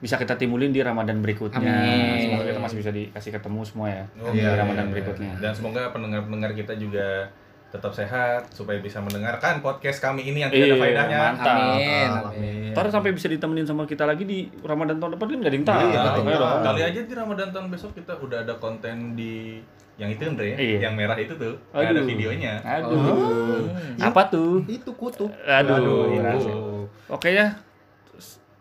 bisa 0.00 0.16
kita 0.16 0.34
timbulin 0.34 0.68
di 0.68 0.80
Ramadan 0.80 1.20
berikutnya 1.20 1.60
Amin. 1.60 2.16
semoga 2.18 2.44
kita 2.46 2.58
masih 2.58 2.76
bisa 2.78 2.90
dikasih 2.90 3.30
ketemu 3.30 3.60
semua 3.62 3.86
ya 3.86 4.04
Oh, 4.16 4.32
di 4.32 4.40
iya, 4.40 4.56
Ramadan 4.56 4.86
iya, 4.86 4.92
berikutnya 4.92 5.32
Dan 5.36 5.52
semoga 5.52 5.92
pendengar-pendengar 5.92 6.52
kita 6.52 6.72
juga 6.74 7.28
tetap 7.70 7.92
sehat 7.92 8.50
supaya 8.50 8.80
bisa 8.80 8.98
mendengarkan 8.98 9.60
podcast 9.60 10.02
kami 10.02 10.24
ini 10.24 10.42
yang 10.42 10.50
tidak 10.50 10.66
ada 10.66 10.74
Iya, 10.74 10.82
faedahnya. 10.82 11.18
mantap. 11.22 11.54
Amin. 11.54 11.78
Amin. 11.78 12.10
Amin. 12.26 12.72
Ntar 12.72 12.84
sampai 12.88 13.14
bisa 13.14 13.30
ditemenin 13.30 13.62
sama 13.62 13.86
kita 13.86 14.02
lagi 14.02 14.26
di 14.26 14.50
Ramadan 14.58 14.98
tahun 14.98 15.14
depan 15.14 15.26
kan 15.28 15.38
gak 15.38 15.46
ada 15.46 15.54
yang 15.54 15.68
tahu. 15.68 15.80
Iya. 16.26 16.48
Kali 16.66 16.80
aja 16.82 17.00
di 17.04 17.14
Ramadan 17.14 17.48
tahun 17.52 17.66
besok 17.70 17.94
kita 17.94 18.18
udah 18.18 18.42
ada 18.42 18.54
konten 18.58 19.14
di 19.14 19.62
yang 19.94 20.10
itu 20.10 20.22
Andre, 20.24 20.56
Iya. 20.56 20.78
yang 20.82 20.94
merah 20.96 21.14
itu 21.14 21.36
tuh, 21.36 21.54
yang 21.70 21.92
ada 21.92 22.00
Aduh. 22.00 22.08
videonya. 22.08 22.52
Aduh. 22.64 22.96
Oh. 22.96 23.62
Apa 24.00 24.22
tuh? 24.26 24.64
Itu 24.64 24.90
kutub. 24.96 25.28
Aduh. 25.44 26.16
Aduh. 26.16 26.88
Oke 27.06 27.30
ya. 27.30 27.54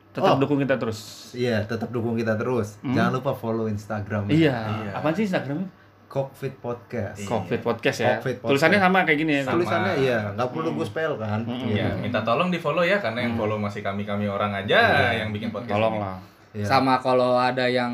Tetap 0.10 0.36
Oh. 0.36 0.40
dukung 0.42 0.58
kita 0.58 0.76
terus. 0.76 1.32
Iya, 1.32 1.62
tetap 1.64 1.90
dukung 1.90 2.14
kita 2.14 2.34
terus. 2.34 2.82
Hmm. 2.82 2.92
Jangan 2.92 3.12
lupa 3.16 3.32
follow 3.32 3.66
Instagram. 3.66 4.26
Iya. 4.26 4.58
Iya. 4.82 4.92
Apaan 4.94 5.14
sih 5.14 5.24
Instagramnya? 5.24 5.70
Cockpit 6.10 6.58
Podcast. 6.58 7.22
Iya. 7.22 7.30
Covid 7.30 7.60
Podcast 7.62 7.98
ya. 8.00 8.18
Covid 8.18 8.42
Podcast. 8.42 8.50
Tulisannya 8.50 8.80
sama 8.82 9.06
kayak 9.06 9.20
gini 9.20 9.32
ya. 9.32 9.42
Sama. 9.46 9.54
Tulisannya 9.54 9.94
iya, 10.02 10.20
nggak 10.34 10.50
perlu 10.50 10.70
gue 10.74 10.82
spell 10.84 11.14
kan. 11.16 11.40
Hmm. 11.40 11.70
Iya, 11.70 11.86
Gitu. 11.86 12.02
minta 12.02 12.20
tolong 12.20 12.50
di 12.50 12.58
follow 12.58 12.82
ya 12.82 12.98
karena 12.98 13.20
yang 13.22 13.38
follow 13.38 13.56
masih 13.56 13.86
kami 13.86 14.02
kami 14.04 14.26
orang 14.26 14.50
aja 14.52 14.80
yang 15.14 15.30
bikin 15.30 15.54
podcast. 15.54 15.70
Tolong 15.72 15.94
ini. 15.94 16.02
lah. 16.02 16.18
Iya. 16.50 16.66
Sama 16.66 16.98
kalau 16.98 17.38
ada 17.38 17.70
yang 17.70 17.94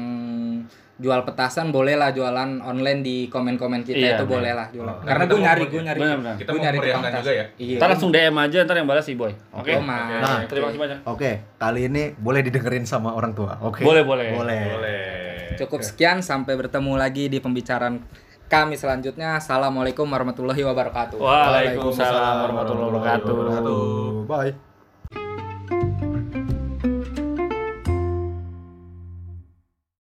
jual 0.96 1.28
petasan 1.28 1.76
boleh 1.76 2.00
lah 2.00 2.16
jualan 2.16 2.64
online 2.64 3.04
di 3.04 3.18
komen-komen 3.28 3.84
kita 3.84 4.00
Iya, 4.00 4.12
itu 4.16 4.26
boleh 4.32 4.56
lah 4.56 4.72
jualan. 4.72 4.96
Oh. 4.96 5.04
Karena 5.04 5.24
gue 5.28 5.40
nyari, 5.44 5.64
gue 5.68 5.82
nyari. 5.84 6.00
Benar-benar. 6.00 6.36
Kita 6.40 6.52
Gua 6.56 6.62
nyari 6.64 6.78
juga 6.80 7.32
ya. 7.36 7.46
Iya. 7.60 7.78
Ntar 7.84 7.88
langsung 7.92 8.10
DM 8.16 8.36
aja 8.40 8.58
ntar 8.64 8.76
yang 8.80 8.88
balas 8.88 9.04
si 9.04 9.14
Boy. 9.20 9.36
Oke. 9.52 9.76
Oh, 9.76 9.84
Mas. 9.84 10.24
Nah, 10.24 10.48
Terima 10.48 10.72
kasih 10.72 10.80
banyak. 10.80 11.00
Oke, 11.04 11.32
kali 11.60 11.92
ini 11.92 12.16
boleh 12.16 12.40
didengerin 12.48 12.88
sama 12.88 13.12
orang 13.12 13.36
tua. 13.36 13.60
Oke. 13.60 13.84
Boleh, 13.84 14.08
boleh. 14.08 14.32
Boleh. 14.32 14.64
Boleh. 14.72 15.00
Cukup 15.60 15.84
sekian 15.84 16.24
sampai 16.24 16.56
bertemu 16.56 16.96
lagi 16.96 17.28
di 17.28 17.44
pembicaraan 17.44 18.00
kami 18.48 18.80
selanjutnya. 18.80 19.36
Assalamualaikum 19.36 20.08
warahmatullahi 20.08 20.64
wabarakatuh. 20.64 21.20
Waalaikumsalam 21.20 22.36
warahmatullahi 22.48 22.88
wabarakatuh. 22.88 23.36
Bye. 24.32 24.75